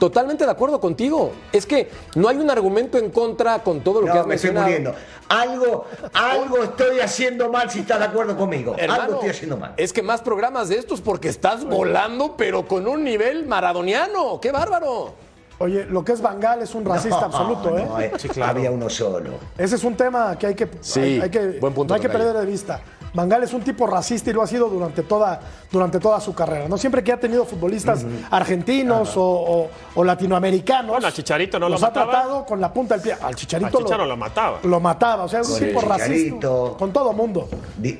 [0.00, 1.30] totalmente de acuerdo contigo.
[1.52, 4.50] Es que no hay un argumento en contra con todo lo que has me estoy
[4.50, 4.92] muriendo.
[5.28, 8.74] Algo, algo estoy haciendo mal si estás de acuerdo conmigo.
[8.76, 9.74] Hermano, algo estoy haciendo mal.
[9.76, 14.40] Es que más programas de estos porque estás volando, pero con un nivel maradoniano.
[14.40, 15.14] ¡Qué bárbaro!
[15.58, 17.86] Oye, lo que es Bangal es un racista No, absoluto, ¿eh?
[17.86, 19.32] no, eh, Había uno solo.
[19.58, 22.00] Ese es un tema que hay que, Sí, hay, hay que, buen punto, no hay
[22.00, 22.80] que perder de vista.
[23.12, 26.68] Bangal es un tipo racista y lo ha sido durante toda, durante toda su carrera.
[26.68, 30.90] No siempre que ha tenido futbolistas argentinos o, o- o latinoamericanos.
[30.92, 32.10] Bueno, a Chicharito no lo los ha mataba.
[32.12, 33.16] tratado con la punta del pie.
[33.20, 34.58] Al Chicharito A Chicharo lo mataba.
[34.62, 35.24] Lo mataba.
[35.24, 36.48] O sea, es un tipo racista.
[36.78, 37.48] Con todo mundo.
[37.76, 37.98] Di,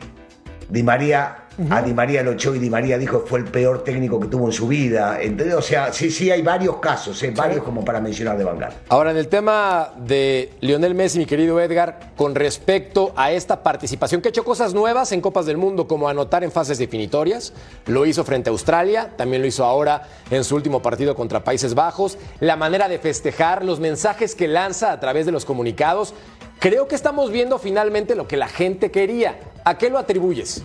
[0.68, 1.36] Di María,
[1.68, 4.28] a Di María lo echó y Di María dijo que fue el peor técnico que
[4.28, 5.20] tuvo en su vida.
[5.20, 7.32] Entonces, o sea, sí, sí, hay varios casos, ¿eh?
[7.36, 8.72] varios como para mencionar de Bangal.
[8.88, 14.22] Ahora, en el tema de Lionel Messi, mi querido Edgar, con respecto a esta participación,
[14.22, 17.52] que ha hecho cosas nuevas en Copas del Mundo, como anotar en fases definitorias,
[17.86, 21.74] lo hizo frente a Australia, también lo hizo ahora en su último partido contra Países
[21.74, 26.14] Bajos, la manera de festejar, los mensajes que lanza a través de los comunicados,
[26.58, 29.38] creo que estamos viendo finalmente lo que la gente quería.
[29.64, 30.62] ¿A qué lo atribuyes?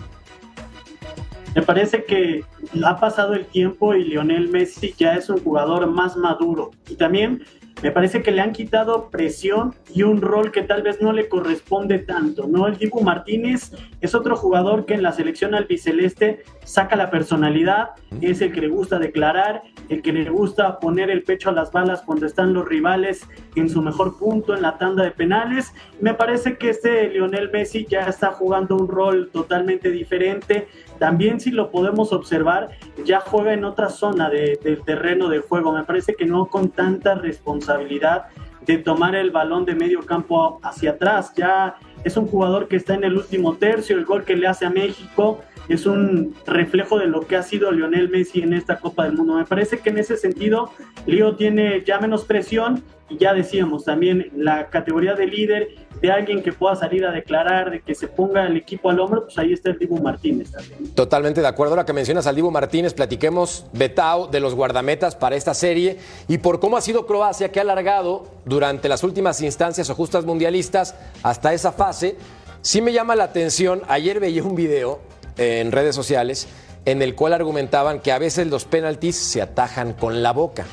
[1.56, 2.44] Me parece que
[2.84, 6.72] ha pasado el tiempo y Lionel Messi ya es un jugador más maduro.
[6.86, 7.44] Y también
[7.82, 11.28] me parece que le han quitado presión y un rol que tal vez no le
[11.28, 12.66] corresponde tanto, ¿no?
[12.66, 17.90] El Dibu Martínez es otro jugador que en la selección albiceleste saca la personalidad,
[18.22, 21.70] es el que le gusta declarar, el que le gusta poner el pecho a las
[21.70, 25.74] balas cuando están los rivales en su mejor punto en la tanda de penales.
[26.00, 30.66] Me parece que este Lionel Messi ya está jugando un rol totalmente diferente.
[30.98, 32.70] También si lo podemos observar,
[33.04, 35.72] ya juega en otra zona de- del terreno de juego.
[35.72, 38.26] Me parece que no con tanta responsabilidad
[38.66, 41.32] de tomar el balón de medio campo hacia atrás.
[41.36, 43.96] Ya es un jugador que está en el último tercio.
[43.96, 47.70] El gol que le hace a México es un reflejo de lo que ha sido
[47.70, 49.34] Lionel Messi en esta Copa del Mundo.
[49.34, 50.70] Me parece que en ese sentido,
[51.06, 55.68] Lío tiene ya menos presión y ya decíamos también la categoría de líder,
[56.00, 59.24] de alguien que pueda salir a declarar, de que se ponga el equipo al hombro,
[59.24, 60.90] pues ahí está el Dibu Martínez también.
[60.94, 61.74] Totalmente de acuerdo.
[61.74, 66.38] Ahora que mencionas al Dibu Martínez, platiquemos, Betao, de los guardametas para esta serie y
[66.38, 70.94] por cómo ha sido Croacia que ha alargado durante las últimas instancias o justas mundialistas
[71.22, 72.16] hasta esa fase.
[72.60, 75.00] Sí me llama la atención, ayer veía un video
[75.38, 76.48] en redes sociales
[76.84, 80.66] en el cual argumentaban que a veces los penaltis se atajan con la boca.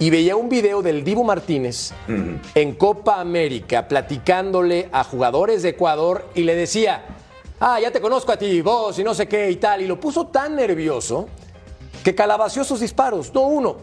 [0.00, 1.92] Y veía un video del Dibu Martínez
[2.54, 7.04] en Copa América platicándole a jugadores de Ecuador y le decía,
[7.58, 9.82] ah, ya te conozco a ti, vos y no sé qué y tal.
[9.82, 11.28] Y lo puso tan nervioso
[12.04, 13.34] que calabació sus disparos.
[13.34, 13.76] No uno,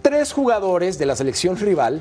[0.00, 2.00] tres jugadores de la selección rival,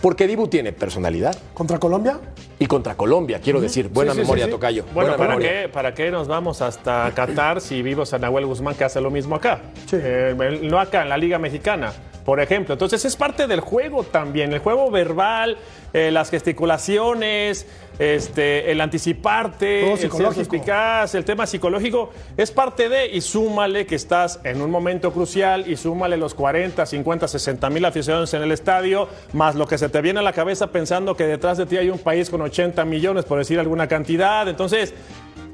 [0.00, 1.36] porque Dibu tiene personalidad.
[1.54, 2.20] ¿Contra Colombia?
[2.60, 4.54] Y contra Colombia, quiero decir, buena Sí, sí, memoria, sí, sí.
[4.54, 4.84] Tocayo.
[4.94, 5.62] Bueno, buena ¿para memoria.
[5.62, 9.10] qué, ¿para qué nos vamos hasta Qatar si vivos a Nahuel Guzmán que hace lo
[9.10, 9.60] mismo acá?
[9.90, 9.96] Sí.
[10.00, 11.92] Eh, no acá, en la Liga Mexicana,
[12.24, 12.74] por ejemplo.
[12.74, 15.58] Entonces es parte del juego también, el juego verbal,
[15.92, 17.66] eh, las gesticulaciones,
[17.98, 23.94] este, el anticiparte, el ser suspicaz, el tema psicológico, es parte de, y súmale que
[23.94, 28.52] estás en un momento crucial, y súmale los 40, 50, 60 mil aficionados en el
[28.52, 31.76] estadio, más lo que se te viene a la cabeza pensando que detrás de ti
[31.76, 34.48] hay un país con 80 millones, por decir alguna cantidad.
[34.48, 34.94] Entonces,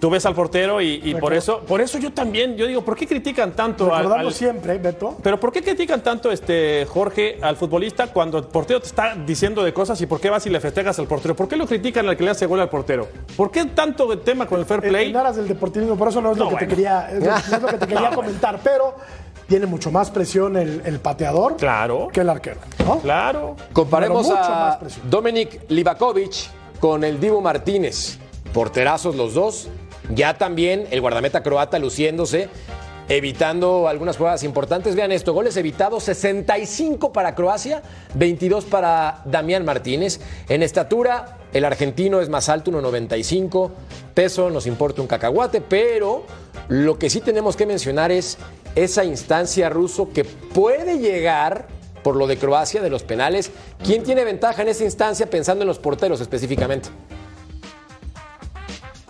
[0.00, 2.96] tú ves al portero y, y por eso, por eso yo también, yo digo, ¿por
[2.96, 5.16] qué critican tanto al, al- siempre, ¿eh, Beto.
[5.22, 9.64] pero ¿por qué critican tanto este Jorge al futbolista cuando el portero te está diciendo
[9.64, 11.34] de cosas y por qué vas y le festejas al portero?
[11.34, 13.08] ¿Por qué lo critican al que le hace gol al portero?
[13.36, 15.10] ¿Por qué tanto tema con el fair play?
[15.10, 16.76] en aras del deportivismo, por eso no es lo No, que te bueno.
[16.76, 18.94] quería, es lo, es lo que te quería comentar, pero
[19.48, 22.08] tiene mucho más presión el, el pateador Claro.
[22.12, 22.60] que el arquero.
[22.86, 23.00] ¿no?
[23.00, 23.56] Claro.
[23.72, 25.10] Comparemos Pero mucho más a presión.
[25.10, 28.18] Dominik Livakovic con el Dibu Martínez.
[28.52, 29.68] Porterazos los dos.
[30.14, 32.48] Ya también el guardameta croata luciéndose,
[33.08, 34.94] evitando algunas jugadas importantes.
[34.94, 37.82] Vean esto, goles evitados, 65 para Croacia,
[38.14, 40.20] 22 para Damián Martínez.
[40.48, 43.70] En estatura, el argentino es más alto, 1,95.
[44.14, 46.24] Peso nos importa un cacahuate, pero
[46.68, 48.38] lo que sí tenemos que mencionar es
[48.74, 51.66] esa instancia ruso que puede llegar
[52.02, 53.50] por lo de Croacia, de los penales.
[53.84, 56.88] ¿Quién tiene ventaja en esa instancia pensando en los porteros específicamente?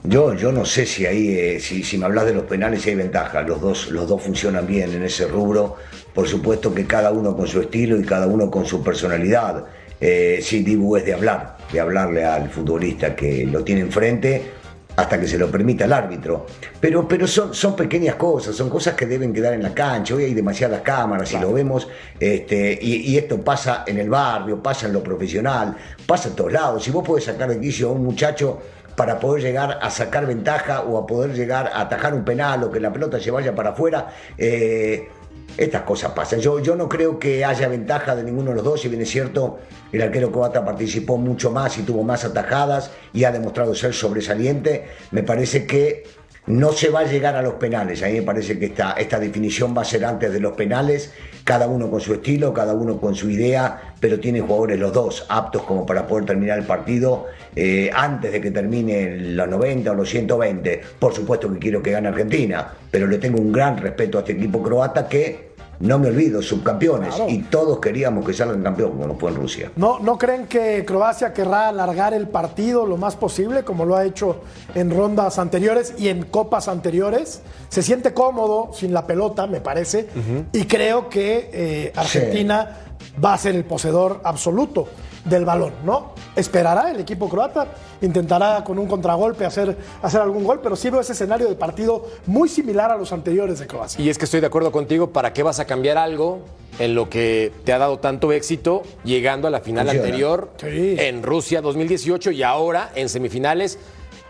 [0.04, 2.90] Yo, yo no sé si ahí, eh, si, si me hablas de los penales, si
[2.90, 3.42] hay ventaja.
[3.42, 5.76] Los dos, los dos funcionan bien en ese rubro.
[6.14, 9.64] Por supuesto que cada uno con su estilo y cada uno con su personalidad.
[10.00, 14.58] Eh, sí, Dibu es de hablar, de hablarle al futbolista que lo tiene enfrente
[14.98, 16.46] hasta que se lo permita el árbitro.
[16.80, 20.14] Pero, pero son, son pequeñas cosas, son cosas que deben quedar en la cancha.
[20.14, 21.86] Hoy hay demasiadas cámaras y lo vemos,
[22.18, 26.52] este, y, y, esto pasa en el barrio, pasa en lo profesional, pasa en todos
[26.52, 26.82] lados.
[26.82, 28.60] Si vos podés sacar de quicio a un muchacho
[28.98, 32.72] para poder llegar a sacar ventaja o a poder llegar a atajar un penal o
[32.72, 35.08] que la pelota se vaya para afuera, eh,
[35.56, 36.40] estas cosas pasan.
[36.40, 39.08] Yo, yo no creo que haya ventaja de ninguno de los dos, si bien es
[39.08, 39.60] cierto,
[39.92, 44.88] el arquero croata participó mucho más y tuvo más atajadas y ha demostrado ser sobresaliente,
[45.12, 46.02] me parece que
[46.48, 48.02] no se va a llegar a los penales.
[48.02, 51.12] A mí me parece que esta, definición va a ser antes de los penales,
[51.44, 55.26] cada uno con su estilo, cada uno con su idea, pero tienen jugadores los dos
[55.28, 59.94] aptos como para poder terminar el partido eh, antes de que termine los 90 o
[59.94, 60.80] los 120.
[60.98, 64.32] Por supuesto que quiero que gane Argentina, pero le tengo un gran respeto a este
[64.32, 65.47] equipo croata que
[65.80, 67.14] no me olvido, subcampeones.
[67.28, 69.72] Y todos queríamos que salgan campeón, como fue en Rusia.
[69.76, 74.04] ¿No, ¿No creen que Croacia querrá alargar el partido lo más posible, como lo ha
[74.04, 74.40] hecho
[74.74, 77.42] en rondas anteriores y en copas anteriores?
[77.68, 80.08] Se siente cómodo sin la pelota, me parece,
[80.52, 82.78] y creo que eh, Argentina
[83.24, 84.88] va a ser el poseedor absoluto
[85.28, 86.12] del balón, ¿no?
[86.36, 87.66] Esperará el equipo croata,
[88.00, 92.06] intentará con un contragolpe hacer, hacer algún gol, pero sí veo ese escenario de partido
[92.26, 94.00] muy similar a los anteriores de Croacia.
[94.04, 96.40] Y es que estoy de acuerdo contigo, ¿para qué vas a cambiar algo
[96.78, 100.06] en lo que te ha dado tanto éxito llegando a la final Funciona.
[100.06, 100.96] anterior Sí.
[100.98, 103.78] en Rusia 2018 y ahora en semifinales?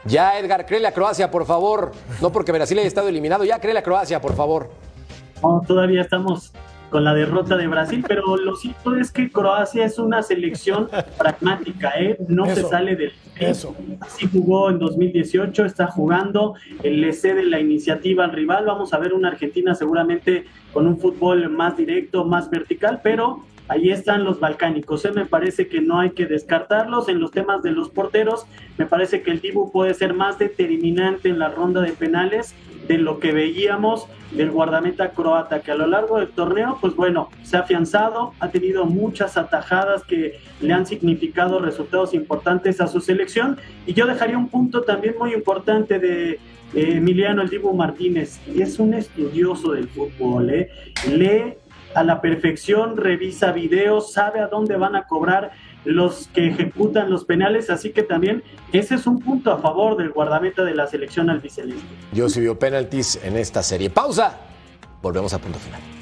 [0.04, 1.92] Ya, Edgar, créele a Croacia, por favor.
[2.22, 4.70] No porque Brasil haya estado eliminado, ya créele a Croacia, por favor.
[5.42, 6.52] No, todavía estamos
[6.90, 11.92] con la derrota de Brasil, pero lo cierto es que Croacia es una selección pragmática,
[11.98, 12.16] ¿eh?
[12.28, 13.74] no se sale del eso.
[14.00, 18.66] Así jugó en 2018, está jugando, le cede la iniciativa al rival.
[18.66, 23.90] Vamos a ver una Argentina seguramente con un fútbol más directo, más vertical, pero ahí
[23.90, 25.04] están los balcánicos.
[25.04, 25.12] ¿eh?
[25.14, 27.08] Me parece que no hay que descartarlos.
[27.08, 31.28] En los temas de los porteros, me parece que el Dibu puede ser más determinante
[31.28, 32.54] en la ronda de penales
[32.88, 37.28] de lo que veíamos del guardameta croata, que a lo largo del torneo, pues bueno,
[37.42, 43.00] se ha afianzado, ha tenido muchas atajadas que le han significado resultados importantes a su
[43.00, 43.58] selección.
[43.86, 46.38] Y yo dejaría un punto también muy importante de eh,
[46.96, 48.40] Emiliano El Dibu Martínez.
[48.54, 50.70] Es un estudioso del fútbol, ¿eh?
[51.94, 55.52] A la perfección, revisa videos, sabe a dónde van a cobrar
[55.84, 60.10] los que ejecutan los penales, así que también ese es un punto a favor del
[60.10, 61.82] guardameta de la selección albiceleste.
[62.12, 63.90] Yo sí vio penaltis en esta serie.
[63.90, 64.38] Pausa.
[65.00, 65.97] Volvemos a punto final.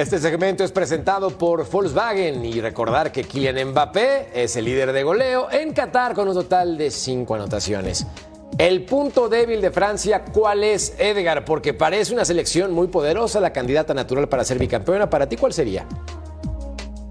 [0.00, 5.02] Este segmento es presentado por Volkswagen y recordar que Kylian Mbappé es el líder de
[5.02, 8.06] goleo en Qatar con un total de cinco anotaciones.
[8.56, 11.44] El punto débil de Francia, ¿cuál es, Edgar?
[11.44, 15.10] Porque parece una selección muy poderosa, la candidata natural para ser bicampeona.
[15.10, 15.86] ¿Para ti cuál sería?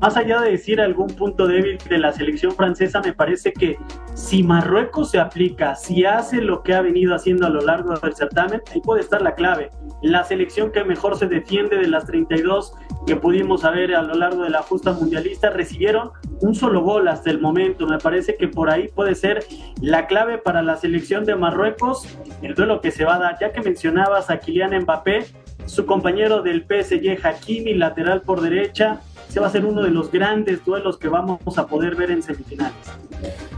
[0.01, 3.77] Más allá de decir algún punto débil de la selección francesa, me parece que
[4.13, 8.15] si Marruecos se aplica, si hace lo que ha venido haciendo a lo largo del
[8.15, 9.71] certamen, ahí puede estar la clave.
[10.01, 12.73] La selección que mejor se defiende de las 32
[13.05, 17.29] que pudimos ver a lo largo de la justa mundialista, recibieron un solo gol hasta
[17.29, 17.85] el momento.
[17.85, 19.43] Me parece que por ahí puede ser
[19.81, 22.07] la clave para la selección de Marruecos,
[22.41, 23.37] el duelo que se va a dar.
[23.41, 25.25] Ya que mencionabas a Kylian Mbappé,
[25.65, 30.11] su compañero del PSG Hakimi, lateral por derecha, se va a ser uno de los
[30.11, 32.73] grandes duelos que vamos a poder ver en semifinales.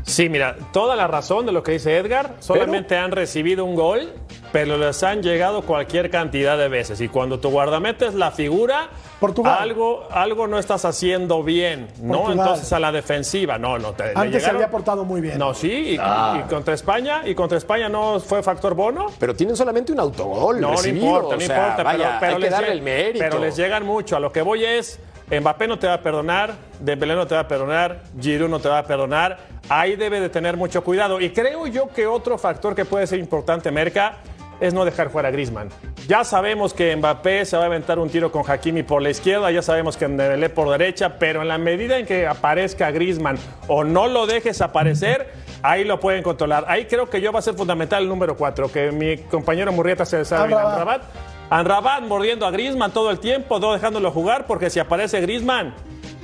[0.03, 4.11] Sí, mira, toda la razón de lo que dice Edgar, solamente han recibido un gol,
[4.51, 6.99] pero les han llegado cualquier cantidad de veces.
[6.99, 9.57] Y cuando tu guardameta es la figura, Portugal.
[9.59, 12.23] algo, algo no estás haciendo bien, ¿no?
[12.23, 12.39] Portugal.
[12.39, 15.37] Entonces a la defensiva, no, no te Antes se había portado muy bien.
[15.37, 16.41] No, sí, y, Ah.
[16.43, 19.05] y contra España, y contra España no fue factor bono.
[19.19, 21.83] Pero tienen solamente un autogol No, importa, o no sea, importa.
[21.83, 23.19] vaya, pero, pero hay que les darle lleg- el mérito.
[23.19, 24.17] Pero les llegan mucho.
[24.17, 24.99] A lo que voy es,
[25.39, 28.67] Mbappé no te va a perdonar, Dembélé no te va a perdonar, Giroud no te
[28.67, 29.37] va a perdonar.
[29.69, 31.21] Ahí debe de tener mucho cuidado.
[31.21, 34.17] Y creo yo que otro factor que puede ser importante, Merca,
[34.59, 35.69] es no dejar fuera a Griezmann.
[36.07, 39.49] Ya sabemos que Mbappé se va a aventar un tiro con Hakimi por la izquierda,
[39.51, 43.83] ya sabemos que Dembélé por derecha, pero en la medida en que aparezca Griezmann o
[43.83, 45.31] no lo dejes aparecer,
[45.63, 46.65] ahí lo pueden controlar.
[46.67, 50.05] Ahí creo que yo va a ser fundamental el número 4, que mi compañero Murrieta
[50.05, 51.03] se sabe Amrabat.
[51.51, 55.75] Amrabat mordiendo a Griezmann todo el tiempo, no dejándolo jugar, porque si aparece Griezmann,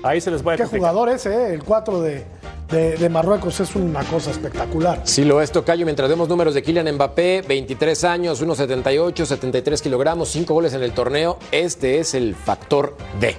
[0.02, 0.92] ahí se les puede Qué complicar.
[0.92, 1.54] jugador es, ¿eh?
[1.54, 2.26] El 4 de,
[2.70, 5.02] de- de Marruecos es una cosa espectacular.
[5.04, 10.30] Sí lo es, Tocayo, mientras vemos números de Kylian Mbappé, 23 años, 1,78, 73 kilogramos,
[10.30, 11.38] 5 goles en el torneo.
[11.52, 13.36] Este es el factor D.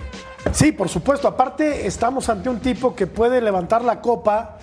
[0.52, 1.26] Sí, por supuesto.
[1.26, 4.58] Aparte, estamos ante un tipo que puede levantar la copa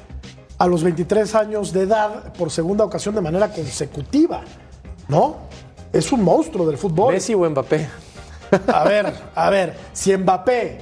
[0.60, 4.42] a los 23 años de edad por segunda ocasión de manera consecutiva.
[5.08, 5.38] ¿no?
[5.96, 7.14] Es un monstruo del fútbol.
[7.14, 7.88] Messi o Mbappé.
[8.68, 10.78] A ver, a ver, si Mbappé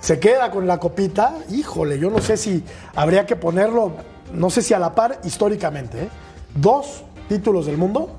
[0.00, 2.64] se queda con la copita, híjole, yo no sé si
[2.94, 3.92] habría que ponerlo,
[4.32, 6.04] no sé si a la par históricamente.
[6.04, 6.08] ¿eh?
[6.54, 8.16] Dos títulos del mundo.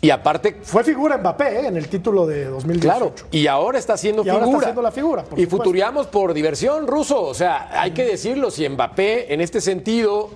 [0.00, 1.66] Y aparte, Fue figura Mbappé ¿eh?
[1.66, 2.80] en el título de 2018.
[2.88, 4.66] claro, y ahora está haciendo Y ahora está figura.
[4.66, 5.56] haciendo la figura, por y supuesto.
[5.64, 7.20] futuriamos por diversión, ruso.
[7.22, 10.30] O sea, hay que decirlo, si Mbappé en este sentido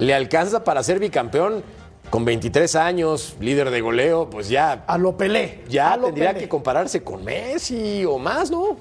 [0.00, 1.62] le alcanza para ser bicampeón
[2.10, 5.60] con 23 años, líder de goleo, pues ya, A lo Pelé.
[5.68, 6.40] ya a lo tendría Pelé.
[6.40, 8.76] que compararse con Messi o más, ¿no?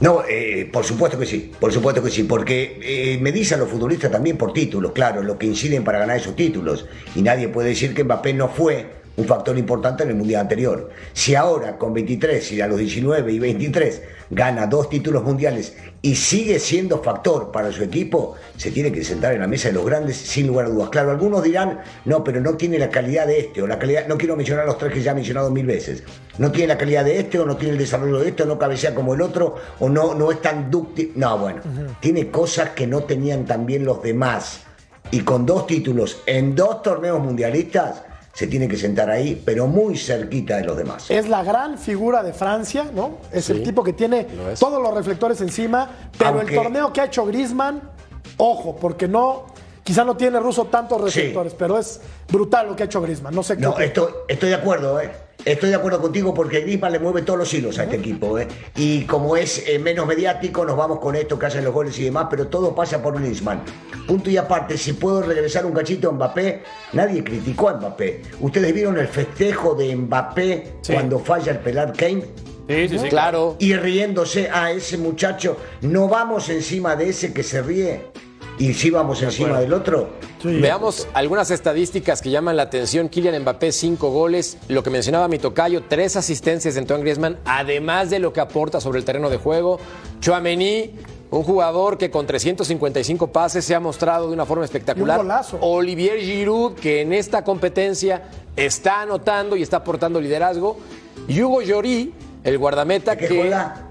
[0.00, 3.70] No, eh, por supuesto que sí, por supuesto que sí, porque eh, me dicen los
[3.70, 6.84] futbolistas también por títulos, claro, lo que inciden para ganar esos títulos.
[7.14, 8.86] Y nadie puede decir que Mbappé no fue
[9.16, 10.90] un factor importante en el Mundial anterior.
[11.12, 16.16] Si ahora con 23 y a los 19 y 23 gana dos títulos mundiales y
[16.16, 19.84] sigue siendo factor para su equipo, se tiene que sentar en la mesa de los
[19.84, 20.90] grandes sin lugar a dudas.
[20.90, 24.18] Claro, algunos dirán, no, pero no tiene la calidad de este, o la calidad, no
[24.18, 26.02] quiero mencionar los tres que ya he mencionado mil veces,
[26.38, 28.58] no tiene la calidad de este, o no tiene el desarrollo de este, o no
[28.58, 31.12] cabecea como el otro, o no, no es tan dúctil.
[31.14, 31.62] No, bueno,
[32.00, 34.60] tiene cosas que no tenían también los demás.
[35.12, 38.02] Y con dos títulos en dos torneos mundialistas,
[38.36, 41.10] se tiene que sentar ahí, pero muy cerquita de los demás.
[41.10, 43.12] Es la gran figura de Francia, ¿no?
[43.32, 47.00] Es el tipo que tiene lo todos los reflectores encima, pero Aunque- el torneo que
[47.00, 47.80] ha hecho Griezmann,
[48.36, 49.46] ojo, porque no,
[49.82, 51.98] quizá no tiene ruso tantos reflectores, pero es
[52.30, 53.34] brutal lo que ha hecho Griezmann.
[53.34, 53.62] No sé qué.
[53.62, 55.10] No, estoy, estoy de acuerdo, ¿eh?
[55.46, 58.48] Estoy de acuerdo contigo porque Griezmann le mueve todos los hilos a este equipo, ¿eh?
[58.74, 62.02] Y como es eh, menos mediático, nos vamos con esto que hacen los goles y
[62.02, 63.62] demás, pero todo pasa por Griezmann.
[64.08, 66.62] Punto y aparte, si puedo regresar un cachito a Mbappé,
[66.94, 68.22] nadie criticó a Mbappé.
[68.40, 70.92] ¿Ustedes vieron el festejo de Mbappé Sí.
[70.92, 72.24] cuando falla el pelar Kane?
[72.68, 73.08] Sí, sí, sí.
[73.08, 73.54] Claro.
[73.60, 75.58] y riéndose a ese muchacho.
[75.82, 78.02] No vamos encima de ese que se ríe
[78.58, 80.10] y sí vamos encima del otro.
[80.40, 80.60] Sí.
[80.60, 83.08] Veamos algunas estadísticas que llaman la atención.
[83.08, 84.58] Kylian Mbappé, cinco goles.
[84.68, 88.80] Lo que mencionaba mi tocayo, tres asistencias de Antoine Griezmann, además de lo que aporta
[88.80, 89.78] sobre el terreno de juego.
[90.20, 90.92] Chouameni,
[91.30, 95.18] un jugador que con 355 pases se ha mostrado de una forma espectacular.
[95.18, 95.58] Y un golazo.
[95.60, 100.78] Olivier Giroud, que en esta competencia está anotando y está aportando liderazgo.
[101.28, 103.36] Y Hugo Llorí, el guardameta ¿De qué que...
[103.36, 103.85] juega?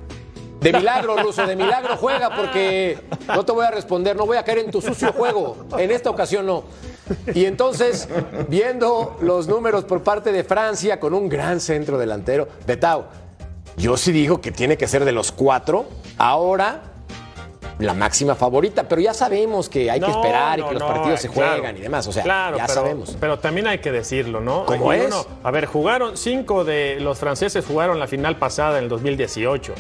[0.60, 2.98] De milagro, Ruso, de milagro juega porque
[3.28, 5.58] no te voy a responder, no voy a caer en tu sucio juego.
[5.78, 6.64] En esta ocasión no.
[7.36, 8.08] Y entonces,
[8.48, 13.06] viendo los números por parte de Francia con un gran centro delantero, Betao,
[13.78, 15.86] yo sí digo que tiene que ser de los cuatro.
[16.18, 16.82] Ahora,
[17.78, 20.88] la máxima favorita, pero ya sabemos que hay que No, esperar y que los no,
[20.88, 21.52] partidos se claro.
[21.58, 22.08] juegan y demás.
[22.08, 23.18] O sea, Claro, ya pero, sabemos.
[23.20, 24.66] Pero también hay que decirlo, ¿no?
[24.66, 25.08] ¿Cómo Y es?
[25.08, 29.74] uno- a ver, jugaron cinco de los franceses jugaron la final pasada en el 2018.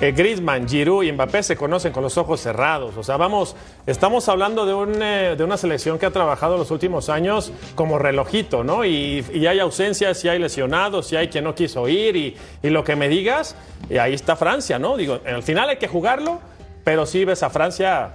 [0.00, 2.96] Eh, Griezmann, Giroud y Mbappé se conocen con los ojos cerrados.
[2.96, 3.56] O sea, vamos,
[3.86, 7.98] estamos hablando de, un, eh, de una selección que ha trabajado los últimos años como
[7.98, 8.84] relojito, ¿no?
[8.84, 12.68] Y, y hay ausencias, y hay lesionados, y hay quien no quiso ir, y, y
[12.68, 13.56] lo que me digas,
[13.88, 14.96] y ahí está Francia, ¿no?
[14.96, 16.40] Digo, al final hay que jugarlo,
[16.84, 18.12] pero sí ves a Francia.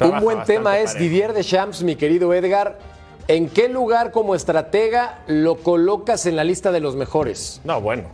[0.00, 1.02] Un buen tema es parejo.
[1.02, 2.78] Didier Deschamps, mi querido Edgar.
[3.28, 7.60] ¿En qué lugar como estratega lo colocas en la lista de los mejores?
[7.64, 8.04] No, bueno.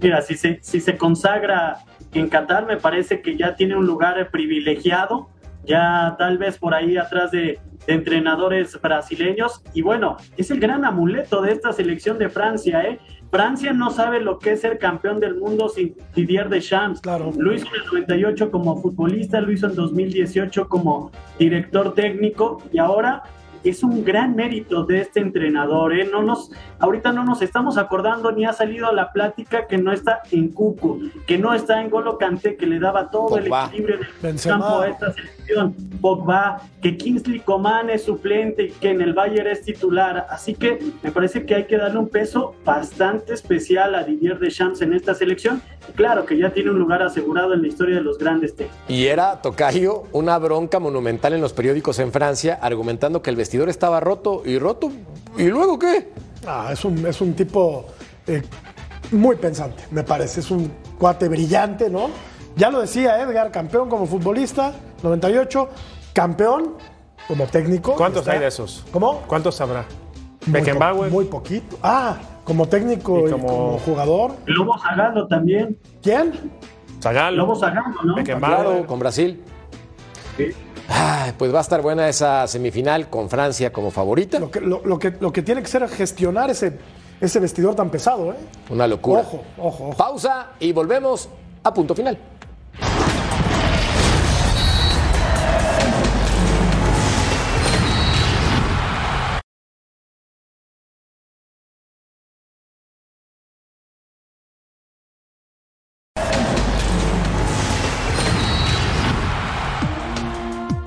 [0.00, 1.78] Mira, si se, si se consagra
[2.12, 5.28] en Qatar, me parece que ya tiene un lugar privilegiado,
[5.64, 9.62] ya tal vez por ahí atrás de, de entrenadores brasileños.
[9.74, 12.98] Y bueno, es el gran amuleto de esta selección de Francia, ¿eh?
[13.30, 17.00] Francia no sabe lo que es ser campeón del mundo sin Didier Deschamps.
[17.00, 17.30] Claro.
[17.36, 22.78] Lo hizo en el 98 como futbolista, lo hizo en 2018 como director técnico y
[22.78, 23.22] ahora
[23.64, 25.94] es un gran mérito de este entrenador.
[25.94, 26.08] ¿eh?
[26.10, 29.92] No nos, ahorita no nos estamos acordando ni ha salido a la plática que no
[29.92, 33.98] está en Cuco, que no está en Golo Kanté, que le daba todo el equilibrio
[33.98, 34.58] del Benzema.
[34.58, 35.39] campo a esta selección.
[36.00, 40.26] Pogba, que Kingsley Coman es suplente y que en el Bayern es titular.
[40.30, 44.80] Así que me parece que hay que darle un peso bastante especial a Didier Deschamps
[44.80, 45.62] en esta selección.
[45.88, 48.80] Y claro que ya tiene un lugar asegurado en la historia de los grandes técnicos.
[48.88, 53.68] Y era, Tocayo, una bronca monumental en los periódicos en Francia, argumentando que el vestidor
[53.68, 54.90] estaba roto y roto.
[55.36, 56.08] ¿Y luego qué?
[56.46, 57.86] Ah, es un, es un tipo
[58.26, 58.42] eh,
[59.12, 60.40] muy pensante, me parece.
[60.40, 62.10] Es un cuate brillante, ¿no?
[62.60, 65.68] Ya lo decía Edgar, campeón como futbolista, 98,
[66.12, 66.74] campeón
[67.26, 67.94] como técnico.
[67.96, 68.84] ¿Cuántos está- hay de esos?
[68.92, 69.22] ¿Cómo?
[69.26, 69.86] ¿Cuántos habrá?
[69.86, 69.86] Muy
[70.46, 71.10] po- Beckenbauer.
[71.10, 71.78] Muy poquito.
[71.82, 74.32] Ah, como técnico Y y como- como, jugador.
[74.44, 75.78] Lobo Zagallo también.
[76.02, 76.34] ¿Quién?
[77.02, 77.38] Zagallo.
[77.38, 78.14] Lobo Zagallo, ¿no?
[78.16, 78.56] Beckenbauer.
[78.66, 79.42] Claro, con Brasil.
[80.36, 80.48] Sí.
[80.86, 84.38] Ay, pues va a estar buena esa semifinal con Francia como favorita.
[84.38, 86.78] Lo que, lo, lo que, lo que tiene que ser es gestionar ese,
[87.22, 88.36] ese vestidor tan pesado, ¿eh?
[88.68, 89.20] Una locura.
[89.22, 89.96] Ojo, ojo, ojo.
[89.96, 91.30] Pausa y volvemos
[91.62, 92.18] a punto final.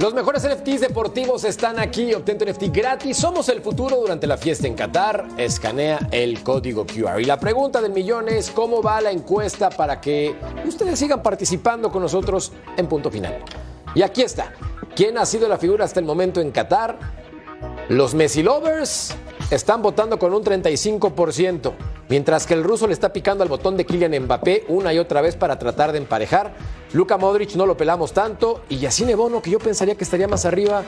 [0.04, 2.14] Los mejores NFTs deportivos están aquí.
[2.14, 3.16] Obtén tu NFT gratis.
[3.16, 5.26] Somos el futuro durante la fiesta en Qatar.
[5.38, 7.22] Escanea el código QR.
[7.22, 10.36] Y la pregunta del millón es: ¿cómo va la encuesta para que
[10.66, 13.46] ustedes sigan participando con nosotros en punto final?
[13.96, 14.52] Y aquí está.
[14.94, 17.00] ¿Quién ha sido la figura hasta el momento en Qatar?
[17.88, 19.16] Los Messi Lovers
[19.52, 21.72] están votando con un 35%,
[22.14, 25.20] mientras que el ruso le está picando al botón de Kylian Mbappé una y otra
[25.20, 26.54] vez para tratar de emparejar.
[26.94, 30.46] Luka Modric no lo pelamos tanto y Yacine Bono, que yo pensaría que estaría más
[30.46, 30.84] arriba,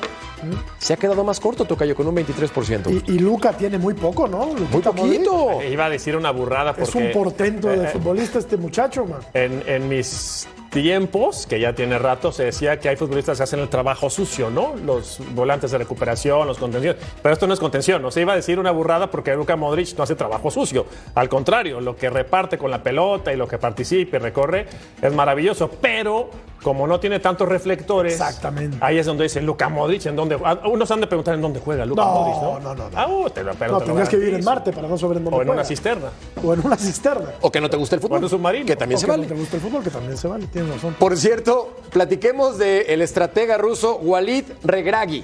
[0.78, 3.04] se ha quedado más corto, Tocayo, con un 23%.
[3.08, 4.46] Y, y Luca tiene muy poco, ¿no?
[4.46, 4.84] Muy Modric.
[4.84, 5.64] poquito.
[5.64, 6.90] Iba a decir una burrada porque...
[6.90, 9.22] Es un portento de eh, futbolista este muchacho, man.
[9.34, 13.62] En, en mis tiempos, que ya tiene rato, se decía que hay futbolistas que hacen
[13.62, 14.76] el trabajo sucio, ¿no?
[14.76, 17.02] Los volantes de recuperación, los contenciones.
[17.24, 19.98] Pero esto no es contención, no se iba a decir una burrada porque Luka Modric
[19.98, 20.86] no hace trabajo sucio.
[21.14, 24.66] Al contrario, lo que reparte con la pelota y lo que participa y recorre
[25.02, 25.70] es maravilloso.
[25.70, 26.30] Pero
[26.66, 28.78] como no tiene tantos reflectores, Exactamente.
[28.82, 30.36] ahí es donde dicen Luka Modric, en dónde.
[30.44, 32.60] ah, Unos han de preguntar en dónde juega Luka No, Modric, ¿no?
[32.60, 32.98] no, no, no.
[32.98, 34.44] Ah, uh, te lo, pero No, te lo tendrías que vivir en.
[34.44, 35.62] Marte para no saber en dónde O en juega.
[35.62, 36.10] una cisterna.
[36.44, 37.30] O en una cisterna.
[37.42, 38.16] O que no te gusta el fútbol.
[38.16, 38.66] O en un submarino.
[38.66, 39.24] Que también O se que vale.
[39.24, 40.96] no te gusta el fútbol, que también se vale, tienes razón.
[40.98, 45.24] Por cierto, platiquemos del estratega ruso Walid Regragui.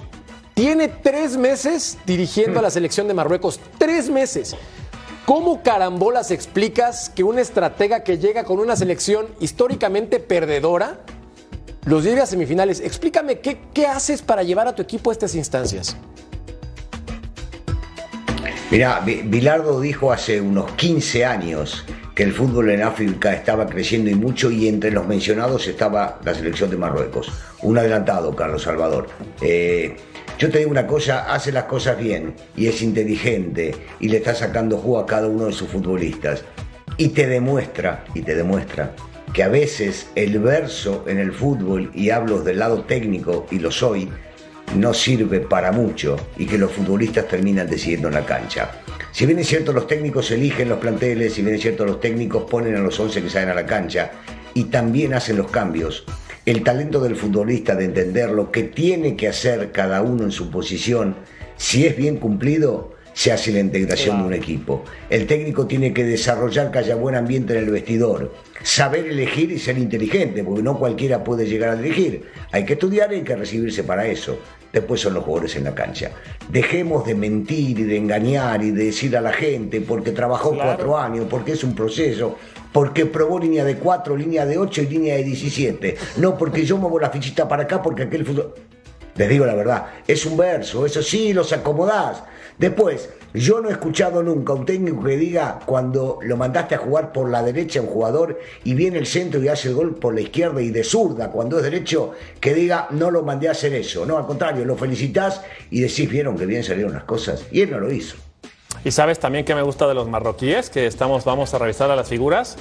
[0.54, 3.60] Tiene tres meses dirigiendo a la selección de Marruecos.
[3.80, 4.56] Tres meses.
[5.26, 11.00] ¿Cómo carambolas explicas que un estratega que llega con una selección históricamente perdedora
[11.86, 12.80] los lleve a semifinales?
[12.80, 15.96] Explícame, ¿qué, qué haces para llevar a tu equipo a estas instancias?
[18.70, 21.84] Mirá, Vi- Bilardo dijo hace unos 15 años
[22.16, 26.34] que el fútbol en África estaba creciendo y mucho y entre los mencionados estaba la
[26.34, 27.30] selección de Marruecos.
[27.62, 29.08] Un adelantado, Carlos Salvador.
[29.42, 29.98] Eh,
[30.38, 34.34] yo te digo una cosa, hace las cosas bien y es inteligente y le está
[34.36, 36.44] sacando jugo a cada uno de sus futbolistas.
[36.98, 38.92] Y te demuestra, y te demuestra
[39.34, 43.72] que a veces el verso en el fútbol, y hablo del lado técnico y lo
[43.72, 44.10] soy,
[44.76, 48.72] no sirve para mucho y que los futbolistas terminan decidiendo en la cancha.
[49.12, 52.50] Si bien es cierto los técnicos eligen los planteles, si bien es cierto los técnicos
[52.50, 54.12] ponen a los 11 que salen a la cancha
[54.54, 56.06] y también hacen los cambios,
[56.46, 60.50] el talento del futbolista de entender lo que tiene que hacer cada uno en su
[60.50, 61.16] posición,
[61.58, 64.84] si es bien cumplido, se hace la integración de un equipo.
[65.10, 68.34] El técnico tiene que desarrollar que haya buen ambiente en el vestidor,
[68.64, 72.26] saber elegir y ser inteligente, porque no cualquiera puede llegar a dirigir.
[72.52, 74.40] Hay que estudiar y hay que recibirse para eso.
[74.72, 76.12] Después son los jugadores en la cancha.
[76.50, 80.98] Dejemos de mentir y de engañar y de decir a la gente porque trabajó cuatro
[80.98, 82.38] años, porque es un proceso,
[82.72, 85.98] porque probó línea de cuatro, línea de ocho y línea de 17.
[86.18, 88.54] No porque yo muevo la fichita para acá porque aquel fútbol...
[89.22, 92.24] Les digo la verdad, es un verso, eso sí, los acomodás.
[92.58, 97.12] Después, yo no he escuchado nunca un técnico que diga cuando lo mandaste a jugar
[97.12, 100.16] por la derecha a un jugador y viene el centro y hace el gol por
[100.16, 103.76] la izquierda y de zurda cuando es derecho, que diga no lo mandé a hacer
[103.76, 104.08] eso.
[104.08, 107.46] No, al contrario, lo felicitas y decís, vieron que bien salieron las cosas.
[107.52, 108.18] Y él no lo hizo.
[108.84, 111.96] Y sabes también que me gusta de los marroquíes, que estamos, vamos a revisar a
[111.96, 112.58] las figuras,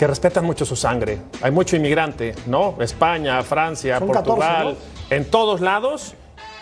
[0.00, 1.18] que respetan mucho su sangre.
[1.42, 2.74] Hay mucho inmigrante, ¿no?
[2.80, 4.78] España, Francia, Son Portugal,
[5.10, 6.14] 14, en todos lados,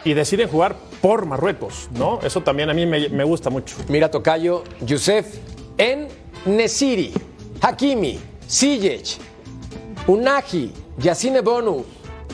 [0.02, 2.18] y deciden jugar por Marruecos, ¿no?
[2.20, 3.76] Eso también a mí me, me gusta mucho.
[3.86, 5.36] Mira, Tocayo, Youssef
[5.76, 6.08] En
[6.46, 7.14] Nesiri,
[7.60, 8.18] Hakimi,
[8.50, 9.18] Ziyech,
[10.08, 11.84] Unagi, Yacine Bonu.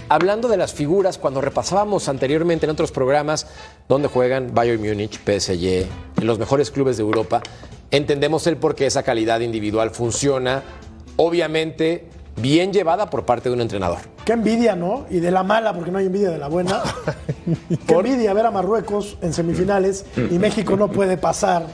[0.09, 3.47] Hablando de las figuras, cuando repasábamos anteriormente en otros programas
[3.91, 5.87] donde juegan Bayern Múnich, PSG,
[6.17, 7.43] en los mejores clubes de Europa,
[7.91, 10.63] entendemos el por qué esa calidad individual funciona,
[11.17, 12.07] obviamente
[12.37, 13.99] bien llevada por parte de un entrenador.
[14.25, 15.07] Qué envidia, ¿no?
[15.11, 16.83] Y de la mala, porque no hay envidia de la buena.
[17.87, 21.67] Qué envidia ver a Marruecos en semifinales y México no puede pasar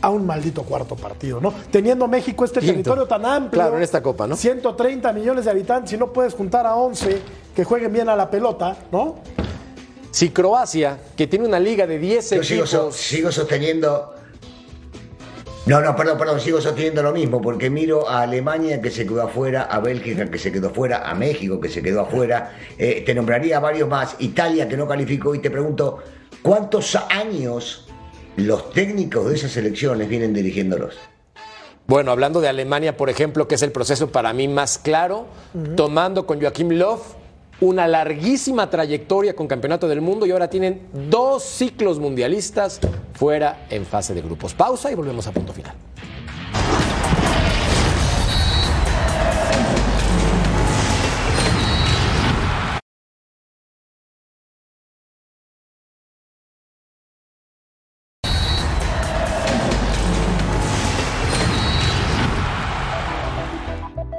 [0.00, 1.52] a un maldito cuarto partido, ¿no?
[1.72, 2.72] Teniendo México este Quinto.
[2.74, 3.50] territorio tan amplio.
[3.62, 4.36] Claro, en esta copa, ¿no?
[4.36, 7.20] 130 millones de habitantes y no puedes juntar a 11
[7.54, 9.16] que jueguen bien a la pelota, ¿no?
[10.12, 14.14] Si Croacia, que tiene una liga de 10 Yo sigo, equipos, so- sigo sosteniendo.
[15.68, 19.20] No, no, perdón, perdón, sigo sosteniendo lo mismo, porque miro a Alemania que se quedó
[19.20, 23.14] afuera, a Bélgica que se quedó afuera, a México que se quedó afuera, eh, te
[23.14, 25.98] nombraría varios más, Italia que no calificó, y te pregunto,
[26.40, 27.86] ¿cuántos años
[28.36, 30.96] los técnicos de esas selecciones vienen dirigiéndolos?
[31.86, 35.26] Bueno, hablando de Alemania, por ejemplo, que es el proceso para mí más claro,
[35.76, 36.98] tomando con Joachim Löw
[37.60, 42.80] una larguísima trayectoria con Campeonato del Mundo y ahora tienen dos ciclos mundialistas
[43.18, 44.54] fuera en fase de grupos.
[44.54, 45.74] Pausa y volvemos a punto final.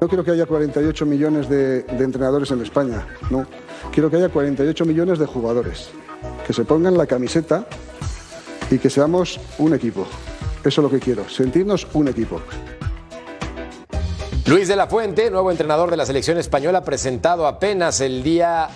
[0.01, 3.45] Yo quiero que haya 48 millones de entrenadores en España, ¿no?
[3.91, 5.89] quiero que haya 48 millones de jugadores,
[6.45, 7.65] que se pongan la camiseta
[8.69, 10.05] y que seamos un equipo.
[10.59, 12.41] Eso es lo que quiero, sentirnos un equipo.
[14.45, 18.69] Luis de la Fuente, nuevo entrenador de la selección española, presentado apenas el día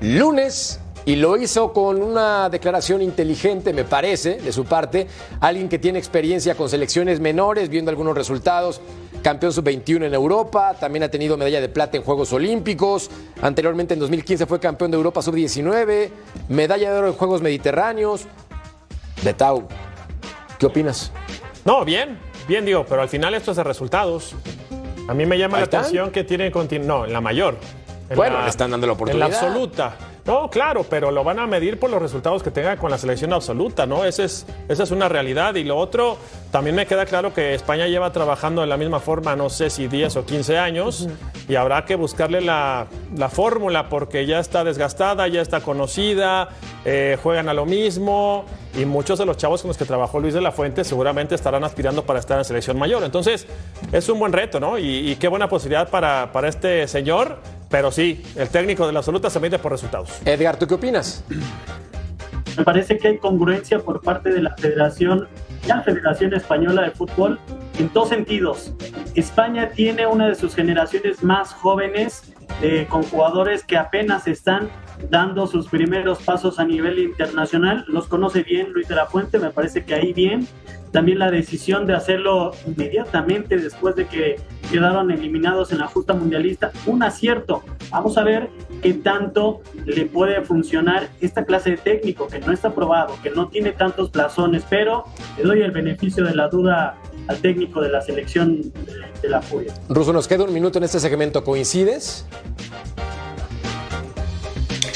[0.00, 5.08] lunes y lo hizo con una declaración inteligente, me parece, de su parte.
[5.40, 8.80] Alguien que tiene experiencia con selecciones menores, viendo algunos resultados.
[9.22, 13.08] Campeón sub-21 en Europa, también ha tenido medalla de plata en Juegos Olímpicos.
[13.40, 16.10] Anteriormente, en 2015, fue campeón de Europa sub-19,
[16.48, 18.26] medalla de oro en Juegos Mediterráneos.
[19.22, 19.68] Betau,
[20.58, 21.12] ¿qué opinas?
[21.64, 22.18] No, bien,
[22.48, 24.34] bien digo, pero al final esto es de resultados.
[25.08, 25.80] A mí me llama la están.
[25.80, 26.50] atención que tiene
[26.80, 27.56] No, en la mayor.
[28.08, 29.26] En Bueno, la- le están dando la oportunidad.
[29.28, 29.96] En la absoluta.
[30.24, 33.32] No, claro, pero lo van a medir por los resultados que tenga con la selección
[33.32, 34.04] absoluta, ¿no?
[34.04, 35.56] Ese es, esa es una realidad.
[35.56, 36.16] Y lo otro,
[36.52, 39.88] también me queda claro que España lleva trabajando de la misma forma, no sé si
[39.88, 41.08] 10 o 15 años,
[41.48, 46.50] y habrá que buscarle la, la fórmula porque ya está desgastada, ya está conocida,
[46.84, 48.44] eh, juegan a lo mismo,
[48.74, 51.64] y muchos de los chavos con los que trabajó Luis de la Fuente seguramente estarán
[51.64, 53.02] aspirando para estar en selección mayor.
[53.04, 53.46] Entonces,
[53.92, 54.78] es un buen reto, ¿no?
[54.78, 57.38] Y, y qué buena posibilidad para, para este señor.
[57.68, 60.10] Pero sí, el técnico de la absoluta se mide por resultados.
[60.24, 61.24] Edgar, ¿tú qué opinas?
[62.56, 65.26] Me parece que hay congruencia por parte de la Federación,
[65.66, 67.40] la Federación Española de Fútbol,
[67.78, 68.72] en dos sentidos.
[69.14, 74.68] España tiene una de sus generaciones más jóvenes, eh, con jugadores que apenas están
[75.10, 77.84] dando sus primeros pasos a nivel internacional.
[77.88, 80.46] Los conoce bien Luis de la Fuente, me parece que ahí bien.
[80.90, 84.36] También la decisión de hacerlo inmediatamente después de que
[84.70, 87.62] quedaron eliminados en la justa mundialista, un acierto.
[87.90, 88.50] Vamos a ver
[88.82, 93.48] qué tanto le puede funcionar esta clase de técnico que no está probado, que no
[93.48, 95.04] tiene tantos blasones, pero
[95.38, 98.72] le doy el beneficio de la duda al técnico de la selección de,
[99.22, 99.72] de la Furia.
[99.88, 101.42] Ruso, nos queda un minuto en este segmento.
[101.42, 102.26] ¿Coincides?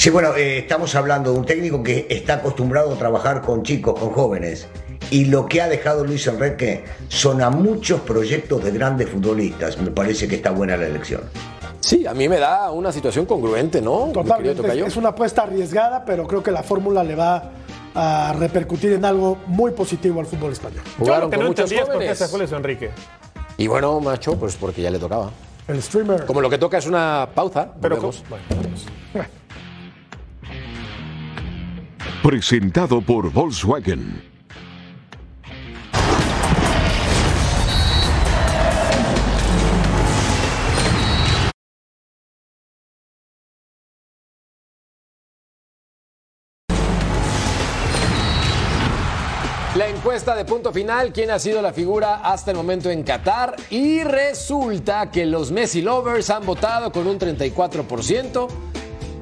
[0.07, 3.99] Sí, bueno, eh, estamos hablando de un técnico que está acostumbrado a trabajar con chicos,
[3.99, 4.69] con jóvenes.
[5.11, 9.79] Y lo que ha dejado Luis Enrique son a muchos proyectos de grandes futbolistas.
[9.79, 11.23] Me parece que está buena la elección.
[11.81, 14.11] Sí, a mí me da una situación congruente, ¿no?
[14.13, 14.63] Totalmente.
[14.63, 14.87] tocayo.
[14.87, 17.51] Es una apuesta arriesgada, pero creo que la fórmula le va
[17.93, 20.85] a repercutir en algo muy positivo al fútbol español.
[20.85, 22.19] Yo Jugaron lo que con no muchos entendí es por qué jóvenes.
[22.19, 22.91] se fue Luis Enrique.
[23.59, 25.33] Y bueno, macho, pues porque ya le tocaba.
[25.67, 26.27] El streamer.
[26.27, 27.73] Como lo que toca es una pausa.
[27.81, 28.87] Pero bueno, vamos.
[32.27, 34.21] Presentado por Volkswagen.
[49.77, 53.55] La encuesta de punto final, ¿quién ha sido la figura hasta el momento en Qatar?
[53.71, 58.49] Y resulta que los Messi Lovers han votado con un 34%.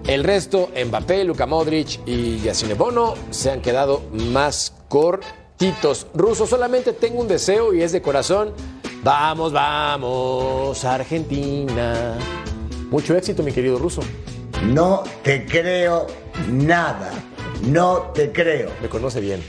[0.06, 6.06] El resto, Mbappé, Luka Modric y Yacine Bono, se han quedado más cortitos.
[6.12, 8.52] Ruso, solamente tengo un deseo y es de corazón.
[9.02, 12.18] Vamos, vamos, Argentina.
[12.90, 14.02] Mucho éxito, mi querido Ruso.
[14.64, 16.06] No te creo
[16.50, 17.10] nada.
[17.66, 18.70] No te creo.
[18.82, 19.42] Me conoce bien.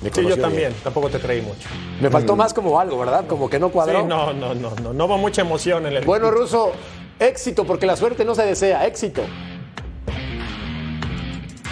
[0.00, 0.82] Me Sí, yo también, bien.
[0.82, 1.68] tampoco te creí mucho.
[2.00, 3.24] Me faltó más como algo, ¿verdad?
[3.28, 4.00] Como que no cuadró.
[4.00, 6.72] Sí, no, no, no, no, no hubo mucha emoción en el Bueno, Ruso,
[7.20, 9.22] éxito, porque la suerte no se desea, éxito.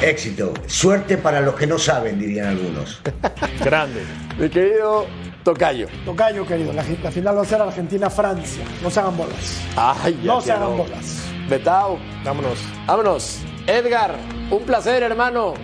[0.03, 0.53] Éxito.
[0.67, 3.01] Suerte para los que no saben, dirían algunos.
[3.65, 4.03] grande.
[4.39, 5.07] Mi querido
[5.45, 5.89] Tocayo.
[6.05, 6.73] Tocayo, querido.
[6.73, 8.65] La, la final va a ser Argentina-Francia.
[8.83, 9.61] No se hagan bolas.
[9.77, 11.19] Ay, ya No se hagan bolas.
[11.49, 12.59] Betao, Vámonos.
[12.87, 13.39] vámonos.
[13.67, 14.15] Edgar,
[14.51, 15.55] un placer, hermano.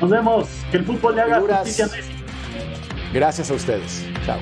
[0.00, 0.48] Nos vemos.
[0.70, 1.58] Que el fútbol le haga Figuras.
[1.60, 3.12] justicia a.
[3.12, 4.04] Gracias a ustedes.
[4.24, 4.38] Chao.